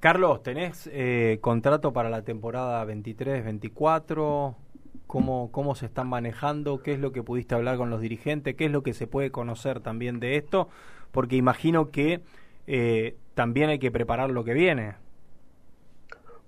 Carlos, 0.00 0.42
¿tenés 0.44 0.88
eh, 0.92 1.38
contrato 1.40 1.92
para 1.92 2.08
la 2.08 2.22
temporada 2.22 2.84
23-24? 2.84 4.54
¿Cómo, 5.08 5.50
¿Cómo 5.50 5.74
se 5.74 5.86
están 5.86 6.08
manejando? 6.08 6.82
¿Qué 6.82 6.92
es 6.92 7.00
lo 7.00 7.10
que 7.10 7.24
pudiste 7.24 7.56
hablar 7.56 7.78
con 7.78 7.90
los 7.90 8.00
dirigentes? 8.00 8.54
¿Qué 8.54 8.66
es 8.66 8.70
lo 8.70 8.84
que 8.84 8.94
se 8.94 9.08
puede 9.08 9.32
conocer 9.32 9.80
también 9.80 10.20
de 10.20 10.36
esto? 10.36 10.68
Porque 11.10 11.34
imagino 11.34 11.90
que 11.90 12.20
eh, 12.68 13.16
también 13.34 13.70
hay 13.70 13.78
que 13.80 13.90
preparar 13.90 14.30
lo 14.30 14.44
que 14.44 14.52
viene. 14.52 14.94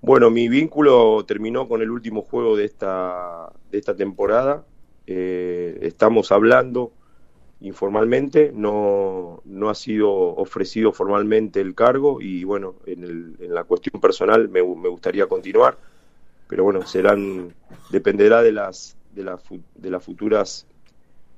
Bueno, 0.03 0.31
mi 0.31 0.49
vínculo 0.49 1.25
terminó 1.27 1.69
con 1.69 1.83
el 1.83 1.91
último 1.91 2.23
juego 2.23 2.57
de 2.57 2.67
esta, 2.67 3.51
de 3.71 3.79
esta 3.79 3.97
temporada. 3.97 4.65
Eh, 5.07 5.79
estamos 5.83 6.31
hablando 6.31 6.93
informalmente, 7.61 8.53
no, 8.55 9.43
no 9.45 9.71
ha 9.71 9.75
sido 9.75 10.11
ofrecido 10.11 10.93
formalmente 10.93 11.61
el 11.61 11.75
cargo 11.75 12.21
y 12.21 12.45
bueno, 12.45 12.77
en, 12.87 13.05
el, 13.05 13.37
en 13.41 13.55
la 13.55 13.65
cuestión 13.65 14.01
personal 14.01 14.49
me, 14.49 14.63
me, 14.63 14.89
gustaría 14.89 15.27
continuar, 15.27 15.79
pero 16.51 16.65
bueno, 16.65 16.85
serán, 16.85 17.55
dependerá 17.91 18.43
de 18.43 18.51
las, 18.51 18.97
de, 19.15 19.23
de 19.77 19.91
las 19.91 20.05
futuras 20.05 20.67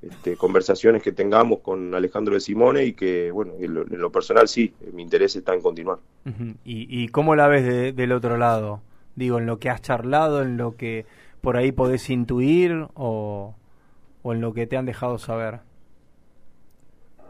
este, 0.01 0.35
conversaciones 0.35 1.03
que 1.03 1.11
tengamos 1.11 1.59
con 1.59 1.93
Alejandro 1.93 2.33
de 2.33 2.39
Simone 2.39 2.83
y 2.83 2.93
que, 2.93 3.29
bueno, 3.29 3.53
en 3.59 3.75
lo, 3.75 3.81
en 3.83 4.01
lo 4.01 4.11
personal 4.11 4.47
sí, 4.47 4.73
mi 4.91 5.03
interés 5.03 5.35
está 5.35 5.53
en 5.53 5.61
continuar. 5.61 5.99
¿Y, 6.65 6.87
¿Y, 6.89 7.09
cómo 7.09 7.35
la 7.35 7.47
ves 7.47 7.63
de, 7.63 7.93
del 7.93 8.11
otro 8.11 8.37
lado? 8.37 8.81
Digo, 9.15 9.37
en 9.37 9.45
lo 9.45 9.59
que 9.59 9.69
has 9.69 9.83
charlado, 9.83 10.41
en 10.41 10.57
lo 10.57 10.75
que 10.75 11.05
por 11.41 11.57
ahí 11.57 11.71
podés 11.71 12.09
intuir 12.09 12.87
o, 12.95 13.53
o 14.23 14.33
en 14.33 14.41
lo 14.41 14.53
que 14.55 14.65
te 14.65 14.77
han 14.77 14.87
dejado 14.87 15.19
saber. 15.19 15.59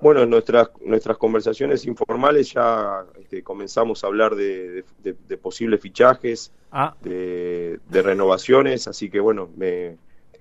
Bueno, 0.03 0.21
en 0.23 0.29
nuestras, 0.29 0.69
nuestras 0.85 1.17
conversaciones 1.17 1.85
informales 1.85 2.51
ya 2.51 3.05
este, 3.21 3.41
comenzamos 3.41 4.03
a 4.03 4.07
hablar 4.07 4.35
de, 4.35 4.83
de, 5.01 5.15
de 5.29 5.37
posibles 5.37 5.79
fichajes, 5.79 6.51
ah. 6.73 6.93
de, 7.01 7.79
de, 7.89 8.01
renovaciones, 8.01 8.89
así 8.89 9.09
que 9.09 9.21
bueno, 9.21 9.49
me 9.55 9.95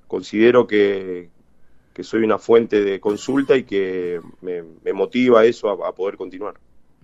considero 0.09 0.67
que, 0.67 1.31
que, 1.95 2.03
soy 2.03 2.25
una 2.25 2.39
fuente 2.39 2.83
de 2.83 2.99
consulta 2.99 3.57
y 3.57 3.63
que 3.63 4.21
me, 4.41 4.65
me 4.83 4.93
motiva 4.93 5.45
eso 5.45 5.71
a, 5.71 5.89
a, 5.89 5.93
poder 5.93 6.17
continuar. 6.17 6.55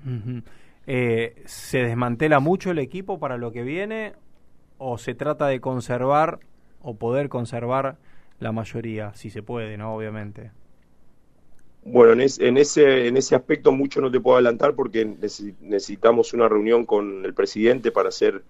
Uh 0.05 0.11
-huh. 0.11 0.43
eh, 0.89 1.41
¿Se 1.47 1.79
desmantela 1.79 2.41
mucho 2.41 2.73
el 2.73 2.81
equipo 2.81 3.21
para 3.21 3.37
lo 3.37 3.53
que 3.53 3.63
viene 3.63 4.15
o 4.79 4.99
se 4.99 5.15
trata 5.15 5.47
de 5.47 5.61
conservar 5.61 6.41
o 6.83 6.97
poder 6.97 7.29
conservar 7.29 7.99
la 8.41 8.51
mayoría, 8.51 9.15
si 9.15 9.31
se 9.31 9.45
puede, 9.45 9.77
¿no? 9.77 9.95
Obviamente. 9.95 10.51
Bueno, 11.85 12.13
en, 12.13 12.21
es, 12.21 12.39
en, 12.39 12.57
ese, 12.59 13.07
en 13.07 13.17
ese 13.17 13.35
aspecto 13.35 13.73
mucho 13.73 14.01
no 14.01 14.11
te 14.11 14.21
puedo 14.21 14.37
adelantar 14.37 14.75
porque 14.75 15.05
necesitamos 15.61 16.35
una 16.35 16.49
reunión 16.49 16.85
con 16.85 17.25
el 17.25 17.35
presidente 17.35 17.91
para 17.91 18.11
hacer 18.11 18.43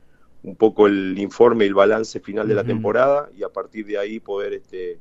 un 0.42 0.56
poco 0.56 0.86
el 0.86 1.18
informe 1.18 1.64
y 1.64 1.68
el 1.68 1.74
balance 1.74 2.20
final 2.20 2.48
de 2.48 2.54
la 2.54 2.62
uh 2.62 2.64
-huh. 2.64 2.68
temporada 2.68 3.30
y 3.36 3.42
a 3.42 3.48
partir 3.48 3.86
de 3.86 3.98
ahí 3.98 4.20
poder 4.20 4.54
este, 4.54 4.98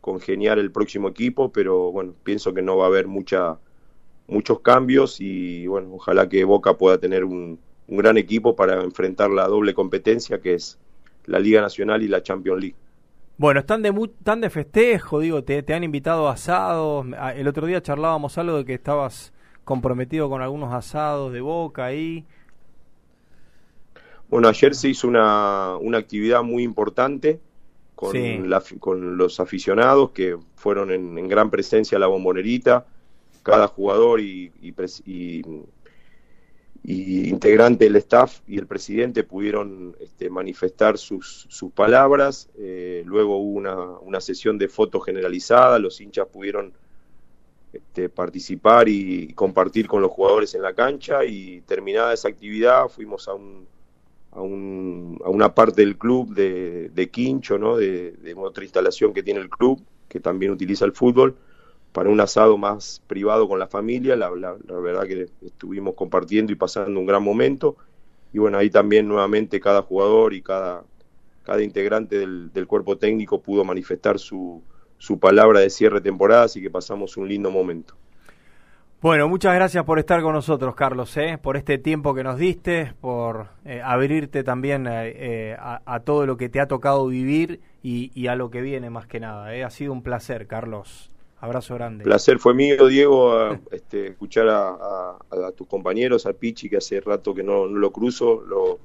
congeniar 0.00 0.58
el 0.58 0.70
próximo 0.70 1.08
equipo, 1.08 1.50
pero 1.50 1.90
bueno, 1.90 2.14
pienso 2.22 2.52
que 2.54 2.62
no 2.62 2.76
va 2.76 2.84
a 2.84 2.88
haber 2.88 3.06
mucha, 3.06 3.58
muchos 4.26 4.60
cambios 4.60 5.20
y 5.20 5.66
bueno, 5.66 5.94
ojalá 5.94 6.28
que 6.28 6.44
Boca 6.44 6.76
pueda 6.76 6.98
tener 6.98 7.24
un, 7.24 7.58
un 7.88 7.96
gran 7.96 8.16
equipo 8.16 8.54
para 8.56 8.82
enfrentar 8.82 9.30
la 9.30 9.46
doble 9.48 9.74
competencia 9.74 10.40
que 10.40 10.54
es 10.54 10.78
la 11.26 11.38
Liga 11.38 11.60
Nacional 11.60 12.02
y 12.02 12.08
la 12.08 12.22
Champions 12.22 12.60
League. 12.60 12.76
Bueno, 13.36 13.60
están 13.60 13.82
de, 13.82 13.92
están 14.18 14.40
de 14.40 14.48
festejo, 14.48 15.18
digo, 15.18 15.42
te, 15.42 15.62
te, 15.62 15.74
han 15.74 15.82
invitado 15.82 16.28
a 16.28 16.34
asados. 16.34 17.06
El 17.34 17.48
otro 17.48 17.66
día 17.66 17.82
charlábamos 17.82 18.38
algo 18.38 18.58
de 18.58 18.64
que 18.64 18.74
estabas 18.74 19.32
comprometido 19.64 20.28
con 20.28 20.40
algunos 20.40 20.72
asados 20.72 21.32
de 21.32 21.40
boca 21.40 21.86
ahí. 21.86 22.24
Bueno, 24.28 24.48
ayer 24.48 24.74
se 24.74 24.88
hizo 24.88 25.08
una, 25.08 25.76
una 25.80 25.98
actividad 25.98 26.42
muy 26.42 26.62
importante 26.62 27.40
con, 27.94 28.12
sí. 28.12 28.38
la, 28.38 28.62
con 28.78 29.16
los 29.16 29.40
aficionados 29.40 30.10
que 30.10 30.36
fueron 30.54 30.90
en, 30.92 31.18
en, 31.18 31.28
gran 31.28 31.50
presencia 31.50 31.96
a 31.96 32.00
la 32.00 32.06
bombonerita. 32.06 32.86
Cada 33.42 33.68
jugador 33.68 34.20
y, 34.20 34.52
y, 34.62 34.74
y 35.04 35.42
y 36.86 37.30
integrante 37.30 37.86
del 37.86 37.96
staff 37.96 38.40
y 38.46 38.58
el 38.58 38.66
presidente 38.66 39.24
pudieron 39.24 39.96
este, 40.00 40.28
manifestar 40.28 40.98
sus, 40.98 41.46
sus 41.48 41.72
palabras. 41.72 42.50
Eh, 42.58 43.02
luego 43.06 43.38
hubo 43.38 43.52
una, 43.56 43.74
una, 44.00 44.20
sesión 44.20 44.58
de 44.58 44.68
fotos 44.68 45.02
generalizada, 45.06 45.78
los 45.78 45.98
hinchas 46.02 46.28
pudieron 46.28 46.74
este, 47.72 48.10
participar 48.10 48.90
y 48.90 49.32
compartir 49.32 49.86
con 49.88 50.02
los 50.02 50.10
jugadores 50.10 50.54
en 50.54 50.60
la 50.60 50.74
cancha 50.74 51.24
y 51.24 51.62
terminada 51.62 52.12
esa 52.12 52.28
actividad 52.28 52.88
fuimos 52.88 53.28
a, 53.28 53.34
un, 53.34 53.66
a, 54.32 54.42
un, 54.42 55.18
a 55.24 55.30
una 55.30 55.54
parte 55.54 55.80
del 55.80 55.96
club 55.96 56.34
de, 56.34 56.90
de 56.90 57.08
Quincho, 57.08 57.56
¿no? 57.56 57.78
de, 57.78 58.12
de 58.12 58.34
otra 58.34 58.62
instalación 58.62 59.14
que 59.14 59.22
tiene 59.22 59.40
el 59.40 59.48
club, 59.48 59.82
que 60.06 60.20
también 60.20 60.52
utiliza 60.52 60.84
el 60.84 60.92
fútbol 60.92 61.34
para 61.94 62.10
un 62.10 62.20
asado 62.20 62.58
más 62.58 63.00
privado 63.06 63.48
con 63.48 63.60
la 63.60 63.68
familia. 63.68 64.16
La, 64.16 64.28
la, 64.30 64.56
verdad 64.80 65.04
que 65.04 65.28
estuvimos 65.46 65.94
compartiendo 65.94 66.50
y 66.50 66.56
pasando 66.56 66.98
un 66.98 67.06
gran 67.06 67.22
momento. 67.22 67.76
Y 68.32 68.38
bueno, 68.40 68.58
ahí 68.58 68.68
también 68.68 69.06
nuevamente 69.06 69.60
cada 69.60 69.82
jugador 69.82 70.34
y 70.34 70.42
cada, 70.42 70.82
cada 71.44 71.62
integrante 71.62 72.18
del, 72.18 72.52
del 72.52 72.66
cuerpo 72.66 72.98
técnico 72.98 73.40
pudo 73.40 73.64
manifestar 73.64 74.18
su, 74.18 74.60
su 74.98 75.20
palabra 75.20 75.60
de 75.60 75.70
cierre 75.70 76.00
de 76.00 76.10
temporada, 76.10 76.42
así 76.42 76.60
que 76.60 76.68
pasamos 76.68 77.16
un 77.16 77.28
lindo 77.28 77.52
momento. 77.52 77.94
Bueno, 79.00 79.28
muchas 79.28 79.54
gracias 79.54 79.84
por 79.84 80.00
estar 80.00 80.20
con 80.20 80.32
nosotros, 80.32 80.74
Carlos, 80.74 81.16
¿eh? 81.16 81.38
por 81.40 81.56
este 81.56 81.78
tiempo 81.78 82.12
que 82.12 82.24
nos 82.24 82.38
diste, 82.38 82.94
por 83.00 83.50
eh, 83.64 83.80
abrirte 83.84 84.42
también 84.42 84.88
eh, 84.90 85.54
a, 85.56 85.80
a, 85.84 86.00
todo 86.00 86.26
lo 86.26 86.36
que 86.36 86.48
te 86.48 86.58
ha 86.58 86.66
tocado 86.66 87.06
vivir 87.06 87.60
y, 87.84 88.10
y 88.20 88.26
a 88.26 88.34
lo 88.34 88.50
que 88.50 88.62
viene 88.62 88.90
más 88.90 89.06
que 89.06 89.20
nada. 89.20 89.54
¿eh? 89.54 89.62
Ha 89.62 89.70
sido 89.70 89.92
un 89.92 90.02
placer, 90.02 90.48
Carlos. 90.48 91.12
Abrazo 91.44 91.74
grande. 91.74 92.04
Placer 92.04 92.38
fue 92.38 92.54
mío, 92.54 92.86
Diego, 92.86 93.36
a, 93.38 93.60
este, 93.70 94.08
escuchar 94.08 94.48
a, 94.48 95.18
tus 95.54 95.66
compañeros, 95.66 96.24
a 96.24 96.32
Pichi, 96.32 96.70
que 96.70 96.78
hace 96.78 97.00
rato 97.00 97.34
que 97.34 97.42
no, 97.42 97.66
no 97.66 97.78
lo 97.78 97.92
cruzo, 97.92 98.40
lo, 98.40 98.78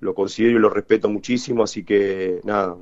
lo, 0.00 0.14
considero 0.14 0.58
y 0.58 0.60
lo 0.60 0.70
respeto 0.70 1.08
muchísimo, 1.08 1.64
así 1.64 1.82
que 1.82 2.40
nada, 2.44 2.76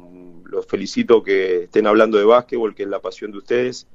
los 0.45 0.67
felicito 0.67 1.23
que 1.23 1.65
estén 1.65 1.87
hablando 1.87 2.19
de 2.19 2.25
básquetbol, 2.25 2.75
que 2.75 2.83
es 2.83 2.89
la 2.91 3.01
pasión 3.01 3.33
de 3.33 3.39
ustedes, 3.39 3.87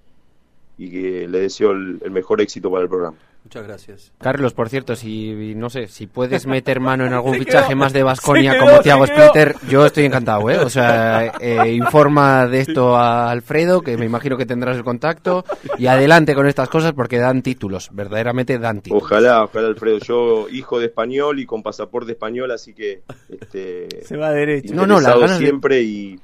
y 0.79 0.89
que 0.89 1.27
les 1.27 1.41
deseo 1.41 1.71
el 1.71 2.09
mejor 2.09 2.41
éxito 2.41 2.71
para 2.71 2.81
el 2.83 2.89
programa. 2.89 3.17
Muchas 3.43 3.63
gracias. 3.65 4.11
Carlos, 4.19 4.53
por 4.53 4.69
cierto, 4.69 4.95
si 4.95 5.55
no 5.55 5.69
sé, 5.69 5.87
si 5.87 6.05
puedes 6.05 6.45
meter 6.45 6.79
mano 6.79 7.05
en 7.05 7.13
algún 7.13 7.35
fichaje 7.35 7.73
más 7.75 7.91
de 7.91 8.03
Vasconia 8.03 8.57
como 8.59 8.79
Thiago 8.79 9.07
Splitter, 9.07 9.55
yo 9.67 9.85
estoy 9.85 10.05
encantado, 10.05 10.49
¿eh? 10.49 10.59
O 10.59 10.69
sea, 10.69 11.33
eh, 11.39 11.73
informa 11.73 12.47
de 12.47 12.61
esto 12.61 12.95
a 12.95 13.31
Alfredo, 13.31 13.81
que 13.81 13.97
me 13.97 14.05
imagino 14.05 14.37
que 14.37 14.45
tendrás 14.45 14.77
el 14.77 14.83
contacto, 14.83 15.43
y 15.77 15.87
adelante 15.87 16.35
con 16.35 16.47
estas 16.47 16.69
cosas 16.69 16.93
porque 16.93 17.17
dan 17.17 17.41
títulos, 17.41 17.89
verdaderamente 17.91 18.59
dan 18.59 18.81
títulos. 18.81 19.03
Ojalá, 19.03 19.43
ojalá 19.43 19.67
Alfredo, 19.67 19.97
yo 19.97 20.47
hijo 20.49 20.79
de 20.79 20.85
español 20.85 21.39
y 21.39 21.45
con 21.45 21.63
pasaporte 21.63 22.11
español, 22.11 22.51
así 22.51 22.73
que 22.73 23.01
este 23.27 23.87
se 24.05 24.17
va 24.17 24.31
derecho. 24.31 24.75
No, 24.75 24.85
no, 24.85 25.01
ganas 25.01 25.37
siempre 25.39 25.77
de... 25.77 25.83
y 25.83 26.19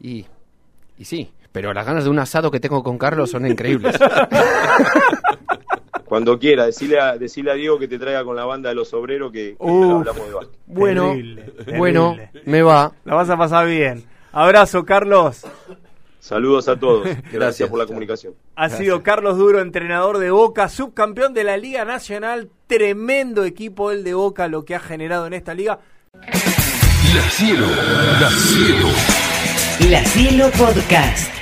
y 0.00 0.26
y 0.98 1.04
sí, 1.04 1.28
pero 1.52 1.72
las 1.72 1.86
ganas 1.86 2.04
de 2.04 2.10
un 2.10 2.18
asado 2.18 2.50
que 2.50 2.60
tengo 2.60 2.82
con 2.82 2.98
Carlos 2.98 3.30
son 3.30 3.46
increíbles. 3.46 3.96
Cuando 6.04 6.38
quiera, 6.38 6.66
decirle 6.66 7.00
a, 7.00 7.16
decirle 7.16 7.52
a 7.52 7.54
Diego 7.54 7.78
que 7.78 7.88
te 7.88 7.98
traiga 7.98 8.22
con 8.24 8.36
la 8.36 8.44
banda 8.44 8.68
de 8.68 8.74
los 8.74 8.92
obreros 8.92 9.32
que, 9.32 9.56
que 9.56 9.56
Uf, 9.58 10.00
hablamos 10.00 10.26
de 10.28 10.34
básquet. 10.34 10.58
Bueno, 10.66 11.06
terrible, 11.08 11.42
terrible. 11.42 11.78
bueno, 11.78 12.16
me 12.44 12.62
va. 12.62 12.92
La 13.04 13.14
vas 13.14 13.30
a 13.30 13.36
pasar 13.38 13.66
bien. 13.66 14.04
Abrazo, 14.32 14.84
Carlos. 14.84 15.42
Saludos 16.20 16.68
a 16.68 16.76
todos. 16.78 17.04
Gracias, 17.04 17.32
Gracias 17.32 17.68
por 17.70 17.78
la 17.78 17.86
comunicación. 17.86 18.34
Ha 18.56 18.62
Gracias. 18.62 18.80
sido 18.80 19.02
Carlos 19.02 19.38
Duro, 19.38 19.60
entrenador 19.60 20.18
de 20.18 20.30
Boca, 20.30 20.68
subcampeón 20.68 21.32
de 21.32 21.44
la 21.44 21.56
Liga 21.56 21.86
Nacional. 21.86 22.50
Tremendo 22.66 23.44
equipo 23.44 23.90
el 23.90 24.04
de 24.04 24.12
Boca, 24.12 24.48
lo 24.48 24.66
que 24.66 24.74
ha 24.74 24.80
generado 24.80 25.26
en 25.26 25.32
esta 25.32 25.54
liga. 25.54 25.78
La 26.14 27.22
Cielo, 27.30 27.66
La 28.20 28.30
Cielo. 28.30 28.88
La 29.90 30.04
Cielo 30.04 30.50
Podcast. 30.50 31.41